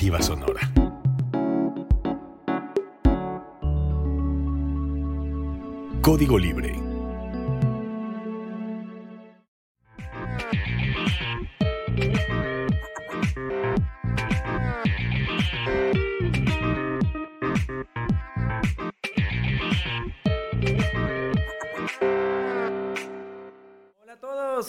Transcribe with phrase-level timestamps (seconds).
[0.00, 0.60] Alternativa Sonora.
[6.00, 6.90] Código Libre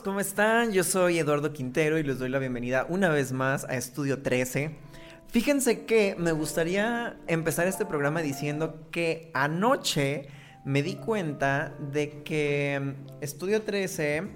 [0.04, 0.72] ¿cómo están?
[0.72, 4.91] Yo soy Eduardo Quintero y les doy la bienvenida una vez más a Estudio 13.
[5.32, 10.28] Fíjense que me gustaría empezar este programa diciendo que anoche
[10.66, 14.28] me di cuenta de que Estudio 13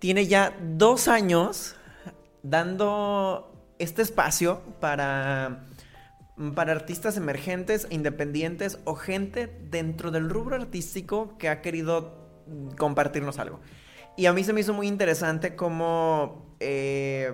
[0.00, 1.76] tiene ya dos años
[2.42, 5.64] dando este espacio para,
[6.56, 12.26] para artistas emergentes, independientes o gente dentro del rubro artístico que ha querido
[12.76, 13.60] compartirnos algo.
[14.16, 17.32] Y a mí se me hizo muy interesante cómo, eh,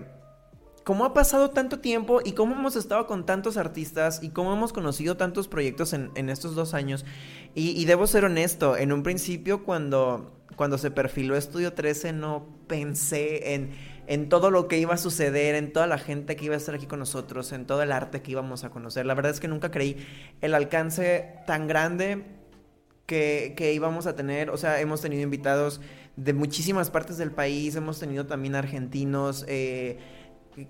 [0.84, 4.72] cómo ha pasado tanto tiempo y cómo hemos estado con tantos artistas y cómo hemos
[4.72, 7.05] conocido tantos proyectos en, estos dos años.
[7.55, 13.55] Y, debo ser honesto, en un principio cuando, cuando se perfiló Estudio 13 no pensé
[13.55, 13.70] en,
[14.06, 16.75] en todo lo que iba a suceder, en toda la gente que iba a estar
[16.75, 19.06] aquí con nosotros, en todo el arte que íbamos a conocer.
[19.06, 19.97] La verdad es que nunca creí
[20.41, 22.25] el alcance tan grande
[23.06, 24.50] que, que íbamos a tener.
[24.50, 25.80] O sea, hemos tenido invitados
[26.16, 29.98] de muchísimas partes del país, hemos tenido también argentinos, eh,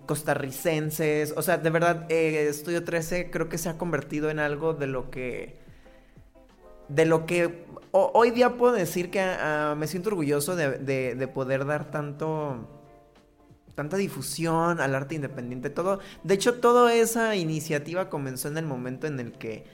[0.07, 4.75] costarricenses, o sea, de verdad, eh, Estudio 13 creo que se ha convertido en algo
[4.75, 5.61] de lo que...
[6.89, 11.91] De lo que hoy día puedo decir que ah, me siento orgulloso de, poder dar
[11.91, 12.69] tanto
[13.75, 19.07] tanta difusión al arte independiente, todo, de hecho toda esa iniciativa comenzó en el momento
[19.07, 19.65] en el que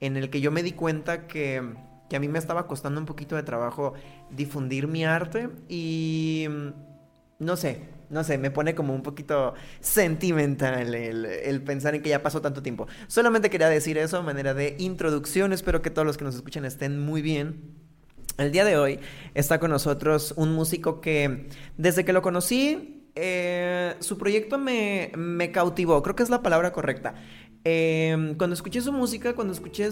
[0.00, 1.62] en el que yo me di cuenta que
[2.08, 3.94] que a mí me estaba costando un poquito de trabajo
[4.30, 6.46] difundir mi arte y
[7.38, 12.22] no sé, no sé, me pone como un poquito sentimental el, pensar en que ya
[12.22, 12.86] pasó tanto tiempo.
[13.08, 16.64] Solamente quería decir eso a manera de introducción, espero que todos los que nos escuchan
[16.64, 17.74] estén muy bien.
[18.38, 19.00] El día de hoy
[19.34, 26.02] está con nosotros un músico que desde que lo conocí, eh, su proyecto me, cautivó,
[26.02, 27.14] creo que es la palabra correcta.
[27.64, 29.88] Em, cuando escuché su música, cuando escuché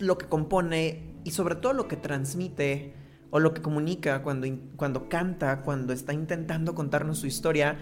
[0.00, 2.92] lo que compone y sobre todo lo que transmite
[3.30, 4.46] o lo que comunica cuando,
[4.76, 7.78] cuando canta, cuando está intentando contarnos su historia,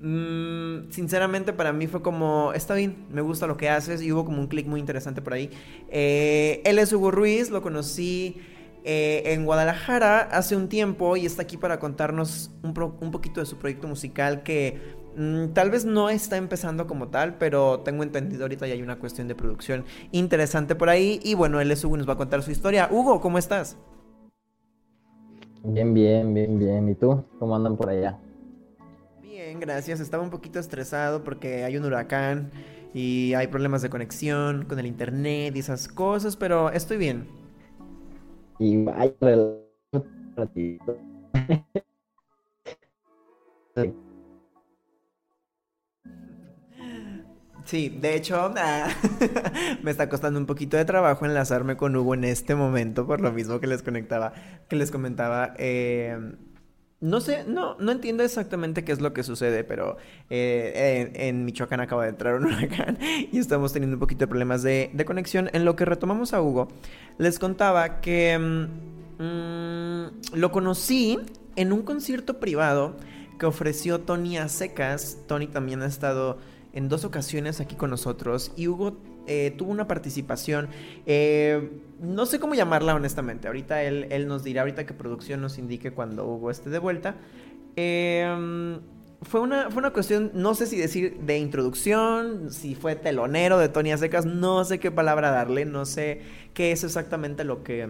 [0.00, 4.24] mm, sinceramente para mí fue como, está bien, me gusta lo que haces y hubo
[4.24, 5.50] como un clic muy interesante por ahí.
[5.90, 8.36] Eh, él es Hugo Ruiz, lo conocí
[8.84, 13.56] eh, en Guadalajara hace un tiempo y está aquí para contarnos un, poquito de su
[13.58, 18.68] proyecto musical que Mm, tal vez no está empezando como tal, pero tengo entendido ahorita
[18.68, 21.18] ya hay una cuestión de producción interesante por ahí.
[21.24, 22.88] Y bueno, él es Hugo nos va a contar su historia.
[22.90, 23.76] Hugo, ¿cómo estás?
[25.70, 26.88] Bien, bien, bien, bien.
[26.88, 27.22] ¿Y tú?
[27.38, 28.18] ¿Cómo andan por allá?
[29.20, 30.00] Bien, gracias.
[30.00, 32.50] Estaba un poquito estresado porque hay un huracán
[32.94, 37.26] y hay problemas de conexión con el internet y esas cosas, pero estoy bien.
[38.58, 39.12] Y vaya
[40.36, 40.96] ratito.
[47.68, 48.50] Sí, de hecho,
[49.82, 53.30] me está costando un poquito de trabajo enlazarme con Hugo en este momento, por lo
[53.30, 54.32] mismo que les conectaba,
[54.70, 55.52] que les comentaba.
[55.58, 56.36] Em,
[57.02, 59.98] no sé, no, no entiendo exactamente qué es lo que sucede, pero
[60.30, 64.62] eh, en, Michoacán acaba de entrar un huracán y estamos teniendo un poquito de problemas
[64.62, 65.50] de, conexión.
[65.52, 66.68] En lo que retomamos a Hugo,
[67.18, 68.68] les contaba que em,
[69.18, 71.18] mm, lo conocí
[71.56, 72.96] en un concierto privado
[73.38, 75.18] que ofreció Tony a secas.
[75.26, 76.38] Tony también ha estado
[76.78, 80.68] en dos ocasiones aquí con nosotros y Hugo eh, tuvo una participación,
[81.06, 85.90] eh, no sé cómo llamarla honestamente, ahorita él, nos dirá, ahorita que producción nos indique
[85.90, 87.16] cuando Hugo esté de vuelta.
[87.74, 88.78] Em,
[89.22, 93.68] fue una, fue una cuestión, no sé si decir de introducción, si fue telonero de
[93.68, 96.20] Tony Secas, no sé qué palabra darle, no sé
[96.54, 97.88] qué es exactamente lo que,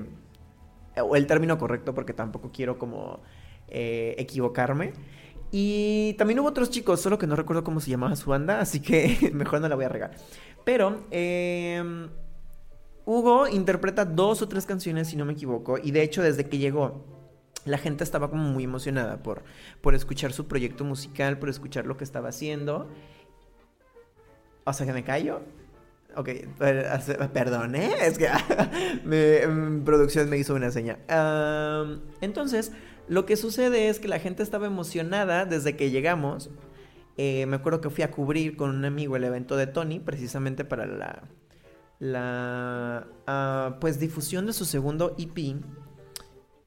[0.99, 3.21] o el término correcto, porque tampoco quiero como
[3.69, 4.95] eh, equivocarme.
[5.51, 8.81] Y también hubo otros chicos, solo que no recuerdo cómo se llamaba su banda, así
[8.81, 10.11] que mejor no la voy a regar.
[10.65, 12.09] Pero em,
[13.07, 16.59] Hugo interpreta dos o tres canciones, si no me equivoco, y de hecho desde que
[16.59, 17.05] llegó,
[17.65, 19.43] la gente estaba como muy emocionada por,
[19.81, 22.89] por escuchar su proyecto musical, por escuchar lo que estaba haciendo.
[24.65, 25.41] O sea que me callo.
[26.17, 26.31] Ok,
[27.33, 27.93] perdón, ¿eh?
[28.01, 28.29] Es que
[29.05, 30.99] mi producción me hizo una seña.
[32.21, 32.73] entonces,
[33.09, 36.51] lo que sucede es que la gente estaba emocionada desde que llegamos.
[37.17, 40.65] Eh, me acuerdo que fui a cubrir con un amigo el evento de Tony, precisamente
[40.65, 41.23] para la,
[41.99, 45.57] la ah, pues difusión de su segundo EP.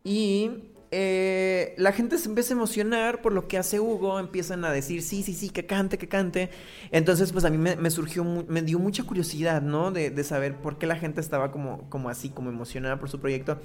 [0.04, 4.72] Y eh, la gente se empieza a emocionar por lo que hace Hugo, empiezan a
[4.72, 6.50] decir, sí, sí, sí, que cante, que cante.
[6.92, 9.92] Entonces, pues a mí me, surgió, me dio mucha curiosidad, ¿no?
[9.92, 13.22] De, de, saber por qué la gente estaba como, como así, como emocionada por su
[13.22, 13.60] proyecto.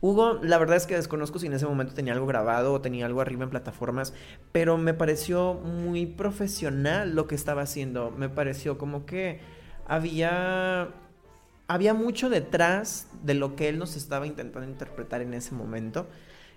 [0.00, 3.06] Hugo, la verdad es que desconozco si en ese momento tenía algo grabado o tenía
[3.06, 4.12] algo arriba en plataformas,
[4.50, 8.10] pero me pareció muy profesional lo que estaba haciendo.
[8.10, 9.40] Me pareció como que
[9.86, 10.88] había
[11.68, 16.06] había mucho detrás de lo que él nos estaba intentando interpretar en ese momento.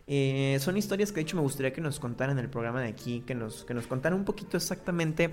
[0.07, 2.87] Eh, son historias que de hecho me gustaría que nos contaran en el programa de
[2.87, 5.31] aquí, que nos, que nos contaran un poquito exactamente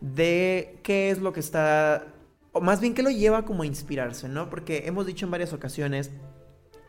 [0.00, 2.06] de qué es lo que está,
[2.52, 4.50] o más bien qué lo lleva como a inspirarse, ¿no?
[4.50, 6.10] Porque hemos dicho en varias ocasiones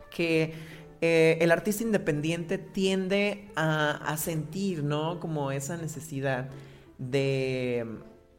[0.09, 0.53] que
[1.01, 5.19] eh, el artista independiente tiende a, a, sentir, ¿no?
[5.19, 6.49] Como esa necesidad
[6.97, 7.85] de,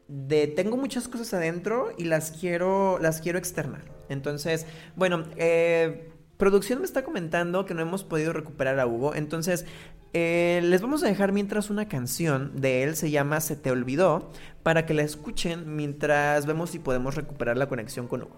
[0.08, 3.82] de tengo muchas cosas adentro y las quiero, las quiero externar.
[4.10, 4.66] Entonces,
[4.96, 6.09] bueno, eh,
[6.40, 9.14] producción me está comentando que no hemos podido recuperar a Hugo.
[9.14, 9.66] Entonces,
[10.12, 14.32] eh, les vamos a dejar mientras una canción de él se llama Se te olvidó
[14.64, 18.36] para que la escuchen mientras vemos si podemos recuperar la conexión con Hugo.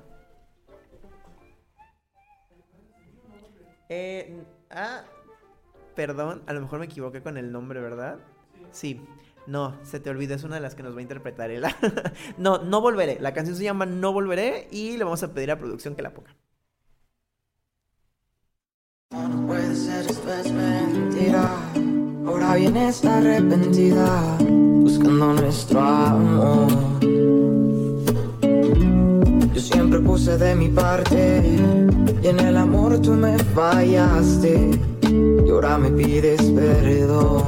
[3.89, 5.05] Eh, ah,
[5.95, 8.19] perdón, a lo mejor me equivoqué con el nombre, ¿verdad?
[8.73, 9.01] Sí.
[9.47, 11.65] No, se te olvidó, es una de las que nos va a interpretar él.
[12.37, 13.19] no, no volveré.
[13.21, 16.15] La canción se llama No volveré y le vamos a pedir a producción que la
[16.15, 16.35] ponga.
[19.13, 21.47] No puede ser, esto es mentira.
[22.27, 26.69] Ahora vienes arrepentida, buscando nuestro amor.
[29.53, 31.43] Yo siempre puse de mi parte,
[32.23, 34.81] y en el amor tú me fallaste,
[35.11, 37.43] y ahora me pides perdón.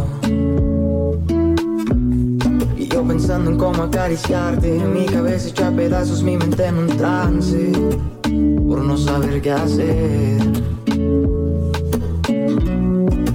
[2.77, 7.73] Y yo pensando en cómo acariciarte, mi cabeza hecha pedazos, mi mente en un trance,
[8.69, 10.65] por no saber qué hacer.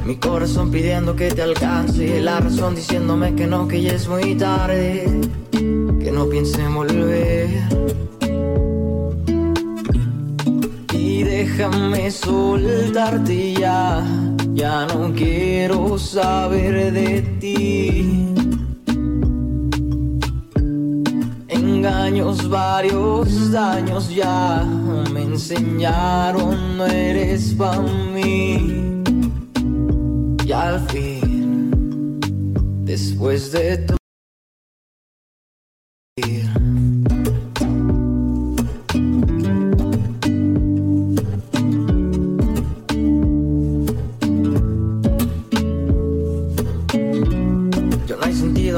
[0.09, 4.33] Mi corazón pidiendo que te alcance, la razón diciéndome que no, que ya es muy
[4.33, 5.05] tarde,
[5.51, 7.47] que no piense en volver.
[10.93, 14.03] Y déjame soltarte ya,
[14.55, 18.33] ya no quiero saber de ti.
[21.49, 24.65] Engaños, varios daños ya
[25.13, 28.88] me enseñaron, no eres para mí.
[30.49, 32.19] Y al fin,
[32.83, 33.97] después de todo.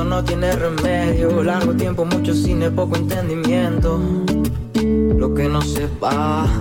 [0.04, 1.42] No tiene remedio.
[1.42, 3.98] Largo tiempo, mucho cine, poco entendimiento.
[5.16, 6.61] Lo que no se paró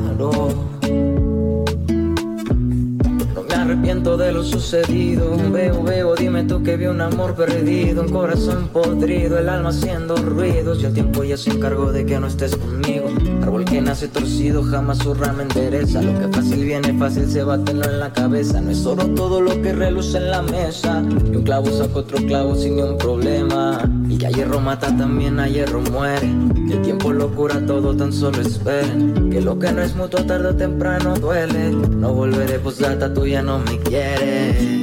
[4.41, 5.37] lo sucedido.
[5.51, 6.10] Veo, veo,
[6.41, 10.83] dime tú que vi un amor perdido, un corazón podrido, el alma haciendo ruidos.
[10.83, 13.09] Y el tiempo ya se encargó de que no estés conmigo.
[13.43, 16.01] Árbol que nace torcido, jamás su rama endereza.
[16.03, 18.61] Lo que fácil viene, fácil se bátelo en la cabeza.
[18.61, 21.03] No es oro todo lo que reluce en la mesa.
[21.31, 23.81] Y un clavo saca otro clavo sin ningún problema.
[24.09, 26.29] Y que a hierro mata también a hierro muere.
[26.69, 29.31] Que el tiempo lo cura todo, tan solo esperen.
[29.31, 31.71] Que lo que no es mutuo tarde o temprano duele.
[31.71, 34.80] No volveré, pues data tuya no me quieres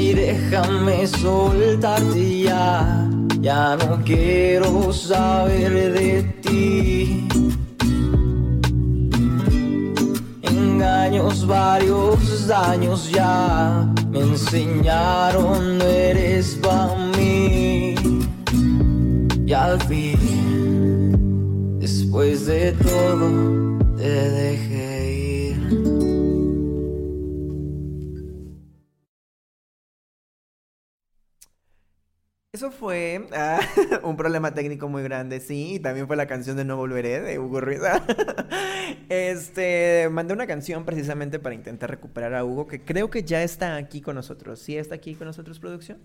[0.00, 3.06] y déjame soltarte ya.
[3.40, 7.28] Ya no quiero saber de ti.
[10.42, 17.94] Engaños, varios daños ya me enseñaron, no eres para mí.
[19.46, 23.28] Y al fin, después de todo,
[23.96, 24.69] te dejé.
[32.60, 33.58] Eso fue ah,
[34.02, 37.38] un problema técnico muy grande, sí, y también fue la canción de No Volveré de
[37.38, 37.80] Hugo Ruiz.
[39.08, 43.76] este, mandé una canción precisamente para intentar recuperar a Hugo, que creo que ya está
[43.76, 44.58] aquí con nosotros.
[44.58, 46.02] ¿Sí está aquí con nosotros, producción?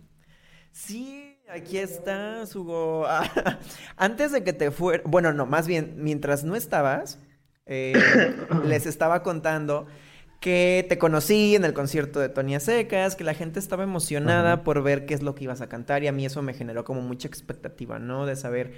[0.72, 3.06] Sí, aquí estás, Hugo.
[3.98, 7.20] Antes de que te fuera, bueno, no, más bien, mientras no estabas,
[7.66, 7.92] eh,
[8.64, 9.88] les estaba contando
[10.40, 14.84] que te conocí en el concierto de Tonia Secas, que la gente estaba emocionada por
[14.84, 17.02] ver qué es lo que ibas a cantar y a mí eso me generó como
[17.02, 18.26] mucha expectativa, ¿no?
[18.26, 18.74] De saber,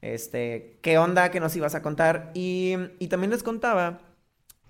[0.00, 2.30] este, qué onda que nos ibas a contar.
[2.34, 4.00] Y, y también les contaba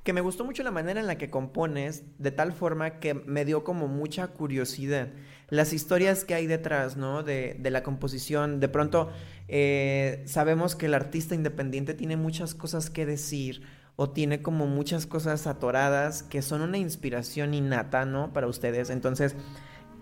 [0.04, 3.44] que me gustó mucho la manera en la que compones, de tal forma que me
[3.44, 5.08] dio como mucha curiosidad.
[5.50, 7.22] Las historias que hay detrás, ¿no?
[7.22, 8.58] De, de la composición.
[8.58, 9.10] De pronto,
[9.48, 13.62] eh, sabemos que el artista independiente tiene muchas cosas que decir
[14.00, 18.32] o tiene como muchas cosas atoradas que son una inspiración innata, ¿no?
[18.32, 18.90] Para ustedes.
[18.90, 19.34] Entonces,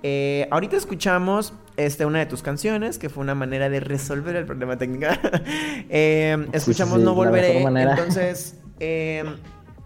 [0.02, 4.44] eh, ahorita escuchamos este, una de tus canciones, que fue una manera de resolver el
[4.44, 5.06] problema técnico.
[5.88, 7.62] Eh, escuchamos No Volveré.
[7.62, 9.24] Entonces, eh,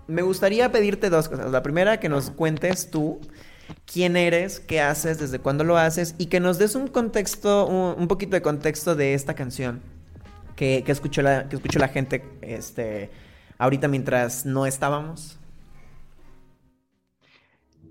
[0.08, 1.52] me gustaría pedirte dos cosas.
[1.52, 3.20] La primera, que nos cuentes tú
[3.86, 8.08] quién eres, qué haces, desde cuándo lo haces y que nos des un contexto, un,
[8.08, 9.80] poquito de contexto de esta canción
[10.56, 13.10] que, que, escuchó, la, que escuchó la gente este,
[13.60, 15.38] ahorita mientras no estábamos.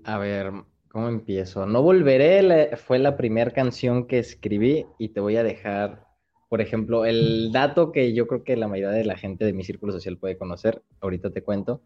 [0.04, 0.52] A ver,
[0.90, 1.66] ¿Cómo empiezo?
[1.66, 6.04] No volveré fue la primera canción que escribí y te voy a dejar,
[6.48, 9.62] por ejemplo, el dato que yo creo que la mayoría de la gente de mi
[9.62, 11.80] círculo social puede conocer, ahorita te cuento.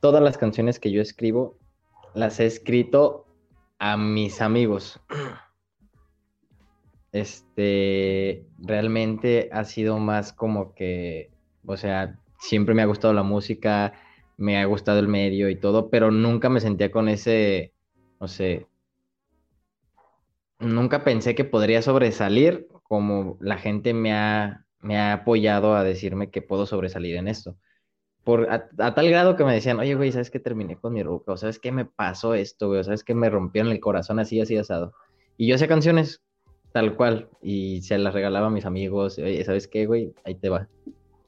[0.00, 1.58] Todas las canciones que yo escribo
[2.14, 3.26] las he escrito
[3.78, 4.98] a mis amigos.
[7.12, 11.30] Este, realmente ha sido más como que,
[11.66, 13.92] o sea, siempre me ha gustado la música,
[14.36, 17.72] me ha gustado el medio y todo, pero nunca me sentía con ese
[18.20, 18.66] no sé,
[20.58, 26.30] nunca pensé que podría sobresalir como la gente me ha, me ha apoyado a decirme
[26.30, 27.56] que puedo sobresalir en esto.
[28.24, 31.32] Por, a, tal grado que me decían, oye, güey, ¿sabes qué terminé con mi ruca?
[31.32, 32.80] ¿O sabes qué me pasó esto, güey?
[32.80, 34.92] ¿O sabes qué me rompieron el corazón así, así, asado?
[35.36, 36.22] Y yo hacía canciones
[36.72, 39.18] tal cual y se las regalaba a mis amigos.
[39.18, 40.12] Oye, ¿sabes qué, güey?
[40.24, 40.68] Ahí te va.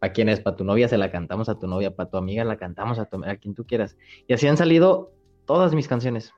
[0.00, 0.40] ¿A quién es?
[0.40, 3.04] Para tu novia se la cantamos a tu novia, para tu amiga la cantamos a,
[3.04, 3.96] tu, a quien tú quieras.
[4.26, 5.12] Y así han salido
[5.46, 6.32] todas mis canciones.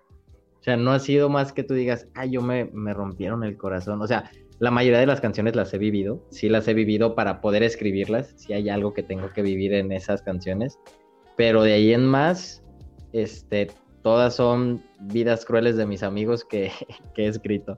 [0.60, 3.56] O sea, no ha sido más que tú digas, ay, yo me, me rompieron el
[3.56, 4.00] corazón.
[4.00, 7.40] O sea, la mayoría de las canciones las he vivido, sí las he vivido para
[7.40, 10.78] poder escribirlas, sí hay algo que tengo que vivir en esas canciones,
[11.36, 12.62] pero de ahí en más,
[13.12, 16.70] este, todas son vidas crueles de mis amigos que,
[17.14, 17.74] que he escrito.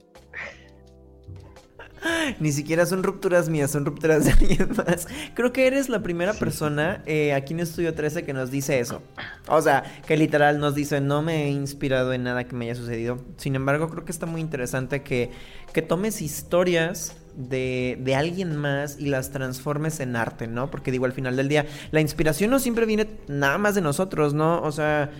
[2.39, 5.07] Ni siquiera son rupturas mías, son rupturas de alguien más.
[5.33, 9.01] Creo que eres la primera persona eh, aquí en Estudio 13 que nos dice eso.
[9.47, 12.75] O sea, que literal nos dice, no me he inspirado en nada que me haya
[12.75, 13.19] sucedido.
[13.37, 15.31] Sin embargo, creo que está muy interesante que,
[15.73, 20.71] que tomes historias de, de, alguien más y las transformes en arte, ¿no?
[20.71, 24.33] Porque digo, al final del día, la inspiración no siempre viene nada más de nosotros,
[24.33, 24.61] ¿no?
[24.61, 25.11] O sea...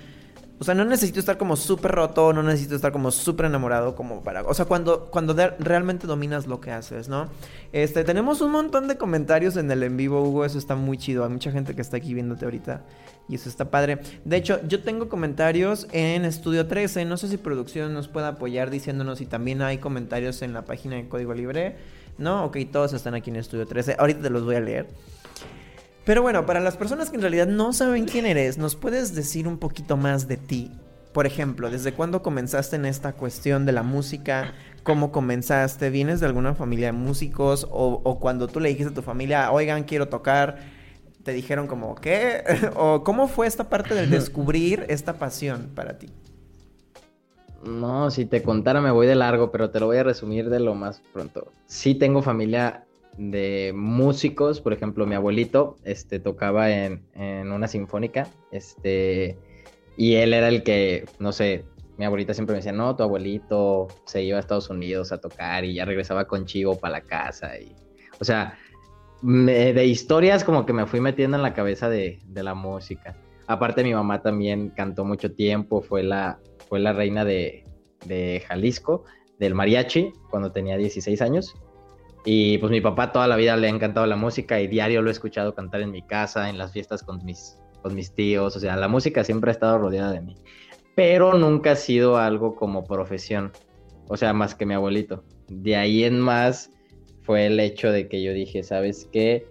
[0.57, 4.23] O sea, no necesito estar como súper roto, no necesito estar como súper enamorado como
[4.23, 4.43] para...
[4.43, 7.27] O sea, cuando, cuando realmente dominas lo que haces, ¿no?
[7.73, 11.25] Este, tenemos un montón de comentarios en el en vivo, Hugo, eso está muy chido.
[11.25, 12.83] Hay mucha gente que está aquí viéndote ahorita
[13.27, 13.99] y eso está padre.
[14.23, 18.69] De hecho, yo tengo comentarios en Estudio 13, no sé si producción nos puede apoyar
[18.69, 21.75] diciéndonos si también hay comentarios en la página de Código Libre.
[22.17, 23.97] No, ok, todos están aquí en Estudio 13.
[23.99, 24.87] Ahorita te los voy a leer.
[26.05, 29.47] Pero bueno, para las personas que en realidad no saben quién eres, ¿nos puedes decir
[29.47, 30.71] un poquito más de ti?
[31.13, 34.53] Por ejemplo, ¿desde cuándo comenzaste en esta cuestión de la música?
[34.83, 35.89] ¿Cómo comenzaste?
[35.89, 37.67] ¿Vienes de alguna familia de músicos?
[37.71, 40.59] ¿O, cuando tú le dijiste a tu familia, oigan, quiero tocar,
[41.23, 42.43] te dijeron como, ¿qué?
[42.75, 46.09] ¿O cómo fue esta parte del descubrir esta pasión para ti?
[47.65, 50.59] No, si te contara me voy de largo, pero te lo voy a resumir de
[50.59, 51.51] lo más pronto.
[51.65, 52.84] Sí tengo familia
[53.17, 57.01] de músicos, por ejemplo, mi abuelito este, tocaba en,
[57.51, 59.37] una sinfónica, este,
[59.97, 61.65] y él era el que, no sé,
[61.97, 65.63] mi abuelita siempre me decía, no, tu abuelito se iba a Estados Unidos a tocar
[65.63, 67.73] y ya regresaba con Chivo para la casa, y,
[68.19, 68.57] o sea,
[69.21, 73.15] de historias como que me fui metiendo en la cabeza de, la música.
[73.47, 77.63] Aparte mi mamá también cantó mucho tiempo, fue la, fue la reina de,
[78.05, 79.05] de Jalisco,
[79.39, 81.55] del mariachi, cuando tenía 16 años.
[82.25, 85.09] Y pues mi papá toda la vida le ha encantado la música y diario lo
[85.09, 88.55] he escuchado cantar en mi casa, en las fiestas con mis, con mis tíos.
[88.55, 90.35] O sea, la música siempre ha estado rodeada de mí.
[90.95, 93.51] Pero nunca ha sido algo como profesión.
[94.07, 95.23] O sea, más que mi abuelito.
[95.47, 96.71] De ahí en más
[97.21, 99.47] fue el hecho de que yo dije, ¿sabes qué?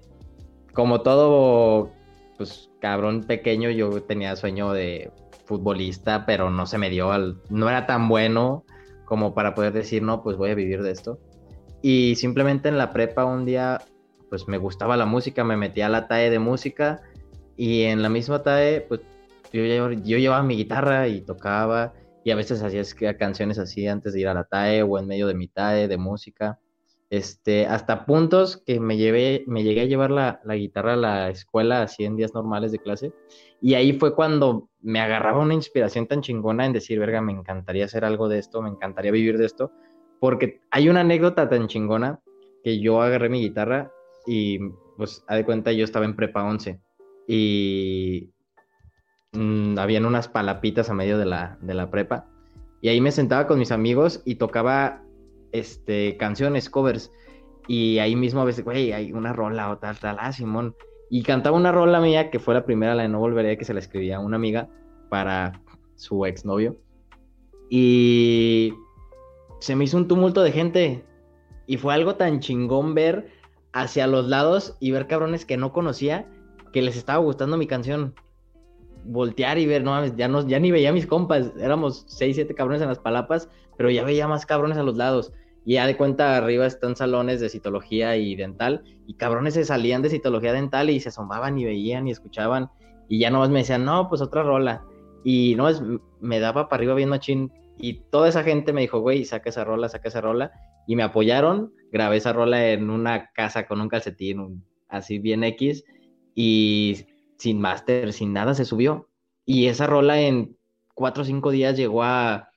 [0.72, 1.92] Como todo,
[2.36, 5.12] pues cabrón pequeño, yo tenía sueño de
[5.44, 7.40] futbolista, pero no se me dio al...
[7.50, 8.64] No era tan bueno
[9.04, 11.20] como para poder decir, no, pues voy a vivir de esto.
[11.86, 13.78] Y simplemente en la prepa un día,
[14.30, 17.02] pues me gustaba la música, me metí a la TAE de música
[17.58, 19.02] y en la misma TAE, pues
[19.52, 21.92] yo, llevaba mi guitarra y tocaba
[22.24, 25.26] y a veces hacía canciones así antes de ir a la TAE o en medio
[25.26, 26.58] de mi TAE de música.
[27.10, 31.28] Este, hasta puntos que me llevé, me llegué a llevar la, la, guitarra a la
[31.28, 33.12] escuela así en días normales de clase.
[33.60, 37.84] Y ahí fue cuando me agarraba una inspiración tan chingona en decir, verga, me encantaría
[37.84, 39.70] hacer algo de esto, me encantaría vivir de esto.
[40.24, 42.18] Porque hay una anécdota tan chingona
[42.62, 43.92] que yo agarré mi guitarra
[44.26, 44.58] y
[44.96, 46.80] pues a de cuenta yo estaba en prepa 11
[47.28, 48.30] y
[49.32, 52.26] mmm, habían unas palapitas a medio de la, de la prepa
[52.80, 55.02] y ahí me sentaba con mis amigos y tocaba
[55.52, 57.12] este, canciones, covers
[57.68, 60.74] y ahí mismo a veces, güey, hay una rola o tal, tal, ah, Simón.
[61.10, 63.74] Y cantaba una rola mía que fue la primera, la de No Volveré, que se
[63.74, 64.70] la escribía a una amiga
[65.10, 65.60] para
[65.96, 66.78] su exnovio.
[67.68, 68.72] Y
[69.64, 71.04] se me hizo un tumulto de gente.
[71.66, 73.30] Y fue algo tan chingón ver
[73.72, 76.28] hacia los lados y ver cabrones que no conocía
[76.70, 78.14] que les estaba gustando mi canción.
[79.04, 81.50] Voltear y ver, no ya, no, ya ni veía a mis compas.
[81.58, 85.32] Éramos seis, siete cabrones en las palapas, pero ya veía más cabrones a los lados.
[85.64, 90.02] Y ya de cuenta, arriba están salones de citología y dental, y cabrones se salían
[90.02, 92.68] de citología dental y se asomaban y veían y escuchaban,
[93.08, 94.84] y ya nomás me decían, no, pues otra rola.
[95.24, 95.82] Y no, es,
[96.20, 99.50] me daba para arriba viendo a Chin, y toda esa gente me dijo, güey, saca
[99.50, 100.52] esa rola, saca esa rola,
[100.86, 105.84] y me apoyaron, grabé esa rola en una casa con un calcetín, así bien X,
[106.34, 109.08] y sin máster, sin nada, se subió.
[109.44, 110.56] Y esa rola en
[110.94, 112.48] cuatro o cinco días llegó a,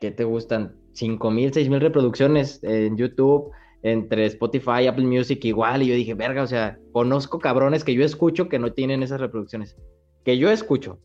[0.00, 0.76] ¿qué te gustan?
[0.92, 3.50] cinco mil, seis mil reproducciones en YouTube,
[3.82, 8.04] entre Spotify, Apple Music igual, y yo dije, verga, o sea, conozco cabrones que yo
[8.04, 9.76] escucho que no tienen esas reproducciones,
[10.24, 10.98] que yo escucho.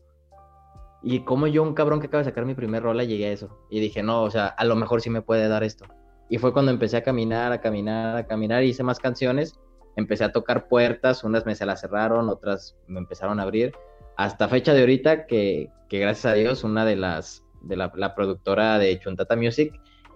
[1.02, 3.58] Y como yo, un cabrón que acaba de sacar mi primer rola, llegué a eso.
[3.70, 5.86] Y dije, no, o sea, a lo mejor sí me puede dar esto.
[6.28, 9.58] Y fue cuando empecé a caminar, a caminar, a caminar, hice más canciones,
[9.96, 13.72] empecé a tocar puertas, unas me se las cerraron, otras me empezaron a abrir,
[14.16, 18.78] hasta fecha de ahorita que, que gracias a Dios una de las de la, productora
[18.78, 19.72] de Chuntata Music,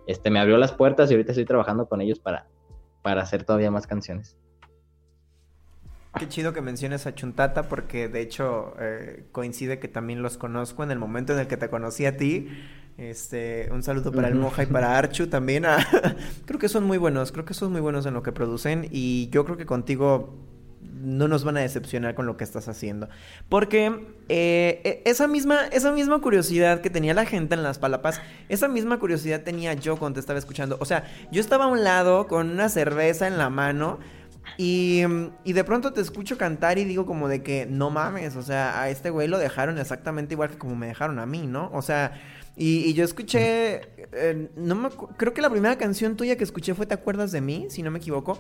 [0.06, 2.46] este, me abrió las puertas y ahorita estoy trabajando con ellos para,
[3.02, 4.38] para hacer todavía más canciones.
[6.18, 10.82] Qué chido que menciones a Chuntata porque de hecho eh, coincide que también los conozco
[10.84, 12.48] en el momento en el que te conocí a ti.
[12.96, 15.64] Este, un saludo para el Moja y para Archu también.
[16.46, 19.28] creo que son muy buenos, creo que son muy buenos en lo que producen y
[19.30, 20.38] yo creo que contigo
[21.04, 23.08] no nos van a decepcionar con lo que estás haciendo.
[23.48, 28.20] Porque eh, e, esa, misma, esa misma curiosidad que tenía la gente en las palapas,
[28.48, 30.76] esa misma curiosidad tenía yo cuando te estaba escuchando.
[30.80, 33.98] O sea, yo estaba a un lado con una cerveza en la mano.
[34.56, 35.02] Y,
[35.44, 38.80] y, de pronto te escucho cantar y digo como de que no mames, o sea,
[38.80, 41.70] a este güey lo dejaron exactamente igual que como me dejaron a mí, ¿no?
[41.72, 42.12] O sea,
[42.56, 43.82] y, yo escuché,
[44.12, 47.40] eh, no me, creo que la primera canción tuya que escuché fue ¿Te acuerdas de
[47.40, 47.66] mí?
[47.68, 48.38] Si no me equivoco.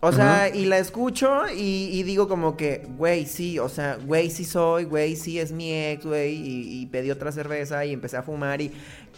[0.00, 4.44] O sea, y la escucho y, digo como que, güey, sí, o sea, güey, sí
[4.44, 8.60] soy, güey, sí es mi ex, güey, y, pedí otra cerveza y empecé a fumar
[8.60, 8.72] y,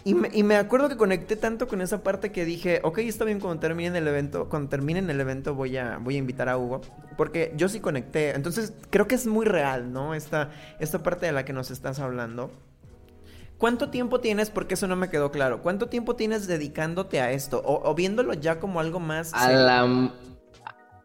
[0.05, 3.59] y me, acuerdo que conecté tanto con esa parte que dije, ok, está bien, cuando
[3.59, 6.81] termine el evento, cuando termine el evento voy a, voy a invitar a Hugo,
[7.17, 10.13] porque yo sí conecté, entonces creo que es muy real, ¿no?
[10.13, 12.49] Esta, esta parte de la que nos estás hablando.
[13.57, 14.49] ¿Cuánto tiempo tienes?
[14.49, 15.61] Porque eso no me quedó claro.
[15.61, 17.61] ¿Cuánto tiempo tienes dedicándote a esto?
[17.65, 19.33] O, viéndolo ya como algo más...
[19.33, 20.13] A la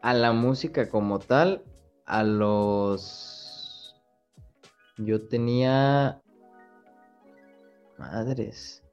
[0.05, 1.65] a la música como tal,
[2.05, 3.97] a los...
[4.99, 6.21] Yo tenía...
[7.97, 8.84] Madres.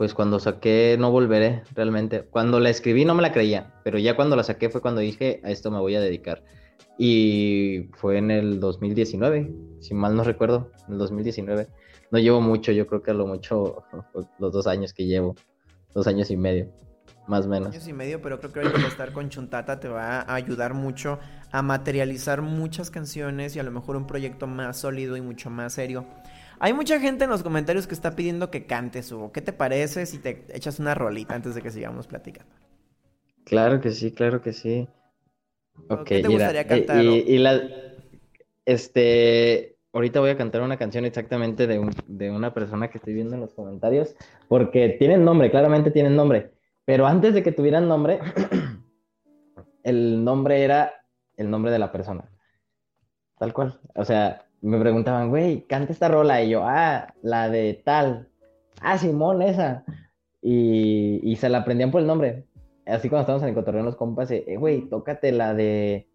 [0.00, 2.22] Pues cuando saqué No Volveré, realmente.
[2.22, 5.42] Cuando la escribí no me la creía, pero ya cuando la saqué fue cuando dije,
[5.44, 6.42] a esto me voy a dedicar.
[6.96, 11.68] Y fue en el 2019, si mal no recuerdo, en el 2019.
[12.12, 13.82] No llevo mucho, yo creo que a lo mucho
[14.38, 15.36] los dos años que llevo,
[15.92, 16.72] dos años y medio
[17.26, 17.68] más o menos.
[17.68, 21.18] Años y medio, pero creo que estar con Chuntata te va a ayudar mucho
[21.52, 25.74] a materializar muchas canciones y a lo mejor un proyecto más sólido y mucho más
[25.74, 26.06] serio.
[26.60, 29.32] Hay mucha gente en los comentarios que está pidiendo que cantes, Hugo.
[29.32, 32.52] ¿Qué te parece si te echas una rolita antes de que sigamos platicando?
[33.44, 34.86] Claro que sí, claro que sí.
[36.04, 37.02] ¿Qué te gustaría cantar?
[37.02, 37.62] Y, la,
[38.66, 43.34] este, ahorita voy a cantar una canción exactamente de, de una persona que estoy viendo
[43.36, 44.14] en los comentarios,
[44.46, 46.52] porque tienen nombre, claramente tienen nombre.
[46.84, 48.20] Pero antes de que tuvieran nombre,
[49.82, 50.92] el nombre era
[51.38, 52.30] el nombre de la persona.
[53.38, 53.80] Tal cual.
[53.94, 56.42] O sea, me preguntaban, güey, canta esta rola.
[56.42, 58.28] Y yo, ah, la de tal.
[58.80, 59.84] Ah, Simón, esa.
[60.42, 62.44] Y, y se la aprendían por el nombre.
[62.86, 66.08] Así cuando estábamos en el cotorreo los compas, eh, güey, tócate la de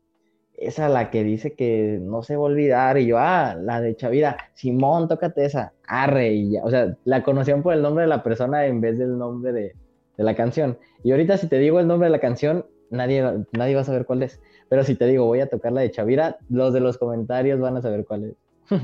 [0.58, 3.96] esa la que dice que no se va a olvidar, y yo, ah, la de
[3.96, 8.08] Chavira, Simón, tócate esa, arre, y ya, o sea, la conocían por el nombre de
[8.08, 9.76] la persona en vez del nombre de,
[10.18, 10.78] de la canción.
[11.04, 14.06] Y ahorita si te digo el nombre de la canción, nadie, nadie va a saber
[14.06, 14.40] cuál es.
[14.76, 17.78] Pero si te digo voy a tocar la de Chavira, los de los comentarios van
[17.78, 18.36] a saber cuál es.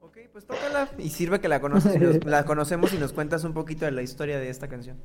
[0.00, 3.86] ok, pues tócala y sirve que la, conoces la conocemos y nos cuentas un poquito
[3.86, 5.00] de la historia de esta canción.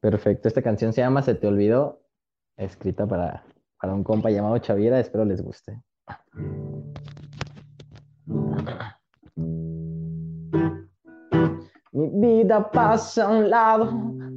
[0.00, 2.00] Perfecto, esta canción se llama Se te olvidó,
[2.56, 3.44] escrita para,
[3.78, 5.82] para un compa llamado Chavira, espero les guste.
[11.92, 13.86] Mi vida pasa a un lado,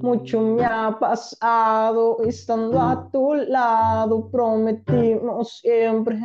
[0.02, 6.20] mucho me ha pasado, estando a tu lado, prometimos siempre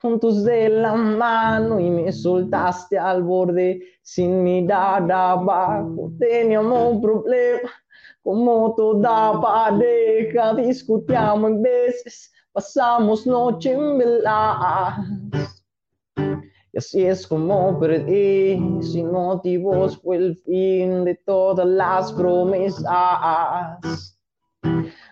[0.00, 6.12] juntos de la mano y me soltaste al borde sin mirar abajo.
[6.18, 7.70] Teníamos un problema,
[8.22, 14.98] como toda pareja, discutíamos en veces pasamos noche en velas.
[16.78, 22.86] Así es como perdí, sin motivos fue el fin de todas las promesas.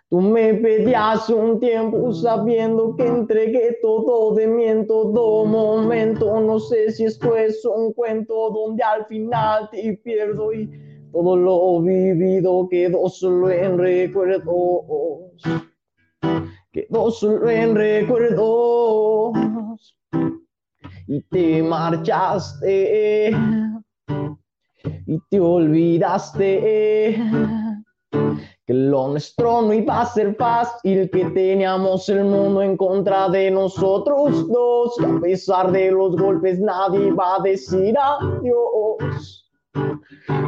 [0.09, 6.41] Tú me pedías un tiempo sabiendo que entregué todo de mí en todo momento.
[6.41, 10.71] No sé si esto es un cuento donde al final te pierdo y
[11.11, 14.45] todo lo vivido quedó solo en recuerdos.
[16.71, 19.56] Quedó solo en recuerdos.
[21.09, 23.31] Y te marchaste
[25.07, 27.17] y te olvidaste
[28.67, 33.51] que lo nuestro no iba a ser fácil, que teníamos el mundo en contra de
[33.51, 39.46] nosotros dos, que a pesar de los golpes nadie iba a decir adiós.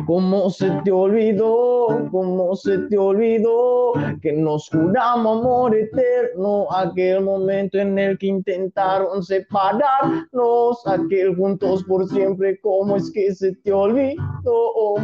[0.06, 2.08] ¿Cómo se te olvidó?
[2.10, 3.92] ¿Cómo se te olvidó?
[4.22, 6.66] Que nos juramos amor eterno.
[6.70, 10.86] Aquel momento en el que intentaron separarnos.
[10.86, 12.58] Aquel juntos por siempre.
[12.60, 14.96] ¿Cómo es que se te olvidó?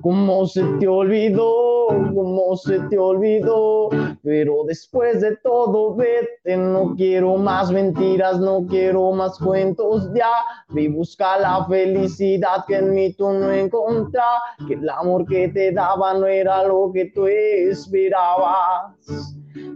[0.00, 1.86] ¿Cómo se te olvidó?
[2.14, 3.88] ¿Cómo se te olvidó?
[4.22, 10.30] Pero después de todo, vete, no quiero más mentiras, no quiero más cuentos, ya
[10.68, 15.72] vi buscar la felicidad que en mí tú no encontrás, que el amor que te
[15.72, 18.94] daba no era lo que tú esperabas.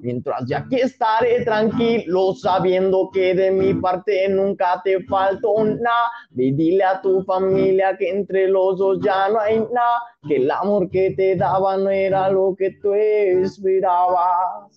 [0.03, 6.11] Mientras ya aquí estaré tranquilo, sabiendo que de mi parte nunca te faltó nada.
[6.31, 10.91] Dile a tu familia que entre los dos ya no hay nada, que el amor
[10.91, 14.77] que te daba no era lo que tú esperabas.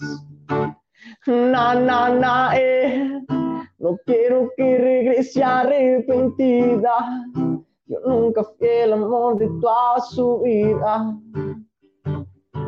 [1.28, 3.22] Na, na, na, eh.
[3.78, 7.26] No quiero que regrese arrepentida.
[7.88, 11.16] Yo nunca fui el amor de toda su vida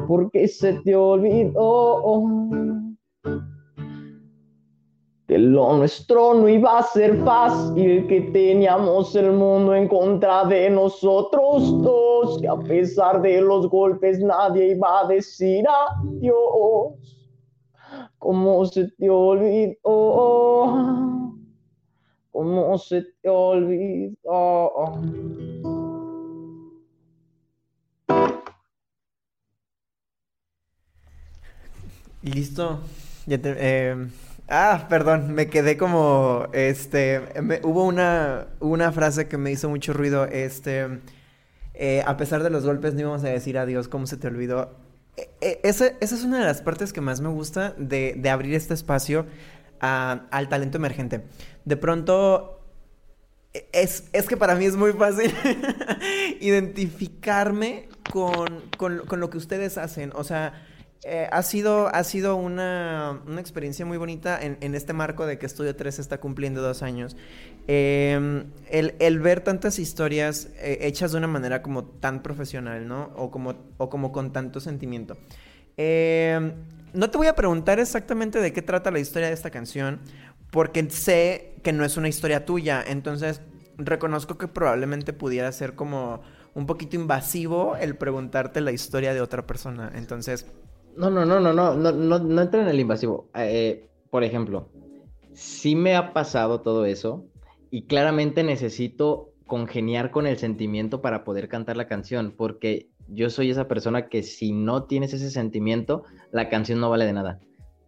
[0.07, 2.37] porque se te olvidó
[5.27, 10.69] que lo nuestro no iba a ser fácil, que teníamos el mundo en contra de
[10.69, 16.93] nosotros dos, que a pesar de los golpes nadie iba a decir adiós.
[18.19, 19.75] ¿Cómo se te olvidó?
[22.31, 24.93] ¿Cómo se te olvidó?
[32.27, 32.81] Listo.
[33.25, 34.07] Ya te, eh,
[34.47, 37.21] ah, perdón, me quedé como, este,
[37.63, 40.99] hubo una, una frase que me hizo mucho ruido, este,
[41.73, 44.75] eh, a pesar de los golpes no íbamos a decir adiós, ¿cómo se te olvidó?
[45.17, 48.29] E, e, esa, esa, es una de las partes que más me gusta de, de
[48.29, 49.25] abrir este espacio
[49.79, 51.23] al talento emergente.
[51.65, 52.61] De pronto,
[53.53, 55.33] e, es, es, que para mí es muy fácil
[56.39, 60.66] identificarme con, con, con lo que ustedes hacen, o sea...
[61.03, 65.37] Eh, ha sido, ha sido una, una experiencia muy bonita en, en, este marco de
[65.37, 67.15] que Estudio 3 está cumpliendo dos años.
[67.67, 73.11] Eh, el, el, ver tantas historias eh, hechas de una manera como tan profesional, ¿no?
[73.15, 75.17] O como, o como con tanto sentimiento.
[75.77, 76.53] Eh,
[76.93, 79.99] no te voy a preguntar exactamente de qué trata la historia de esta canción,
[80.49, 83.41] porque sé que no es una historia tuya, entonces
[83.77, 86.21] reconozco que probablemente pudiera ser como
[86.55, 89.91] un poquito invasivo el preguntarte la historia de otra persona.
[89.93, 90.47] Entonces,
[90.97, 93.29] no, no, no, no, no, no, no, no entra en el invasivo.
[93.35, 94.69] Eh, por ejemplo,
[95.33, 97.25] sí me ha pasado todo eso
[97.69, 103.51] y claramente necesito congeniar con el sentimiento para poder cantar la canción, porque yo soy
[103.51, 107.39] esa persona que si no tienes ese sentimiento, la canción no vale de nada,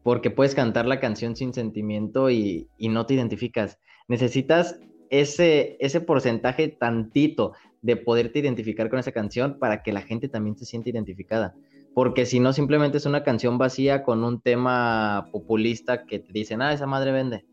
[0.04, 3.80] porque puedes cantar la canción sin sentimiento y, y no te identificas.
[4.08, 10.30] Necesitas ese, ese porcentaje tantito de poderte identificar con esa canción para que la gente
[10.30, 11.56] también se sienta identificada
[11.94, 16.62] porque si no simplemente es una canción vacía con un tema populista que te dicen,
[16.62, 17.46] ah, esa madre vende.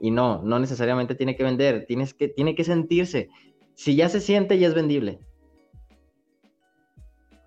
[0.00, 3.28] Y no, no necesariamente tiene que vender, tienes que, tiene que sentirse.
[3.74, 5.18] Si ya se siente, ya es vendible.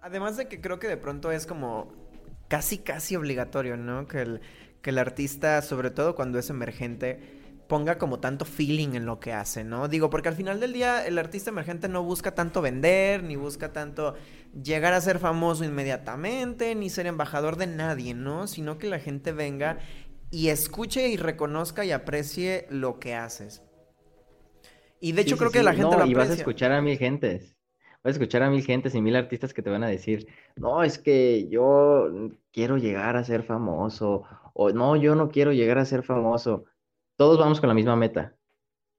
[0.01, 1.91] Además de que creo que de pronto es como
[2.47, 4.07] casi, casi obligatorio, ¿no?
[4.07, 4.41] Que el,
[4.81, 7.19] que el artista, sobre todo cuando es emergente,
[7.67, 9.87] ponga como tanto feeling en lo que hace, ¿no?
[9.87, 13.73] Digo, porque al final del día el artista emergente no busca tanto vender, ni busca
[13.73, 14.15] tanto
[14.63, 18.47] llegar a ser famoso inmediatamente, ni ser embajador de nadie, ¿no?
[18.47, 19.79] Sino que la gente venga
[20.31, 23.63] y escuche y reconozca y aprecie lo que haces.
[24.99, 25.65] Y de hecho sí, creo sí, que sí.
[25.65, 26.17] la gente no, lo y aprecia.
[26.17, 27.55] vas a escuchar a mil gentes.
[28.03, 30.83] Vas a escuchar a mil gentes y mil artistas que te van a decir, no,
[30.83, 32.09] es que yo
[32.51, 36.65] quiero llegar a ser famoso, o no, yo no quiero llegar a ser famoso.
[37.17, 38.35] Todos vamos con la misma meta.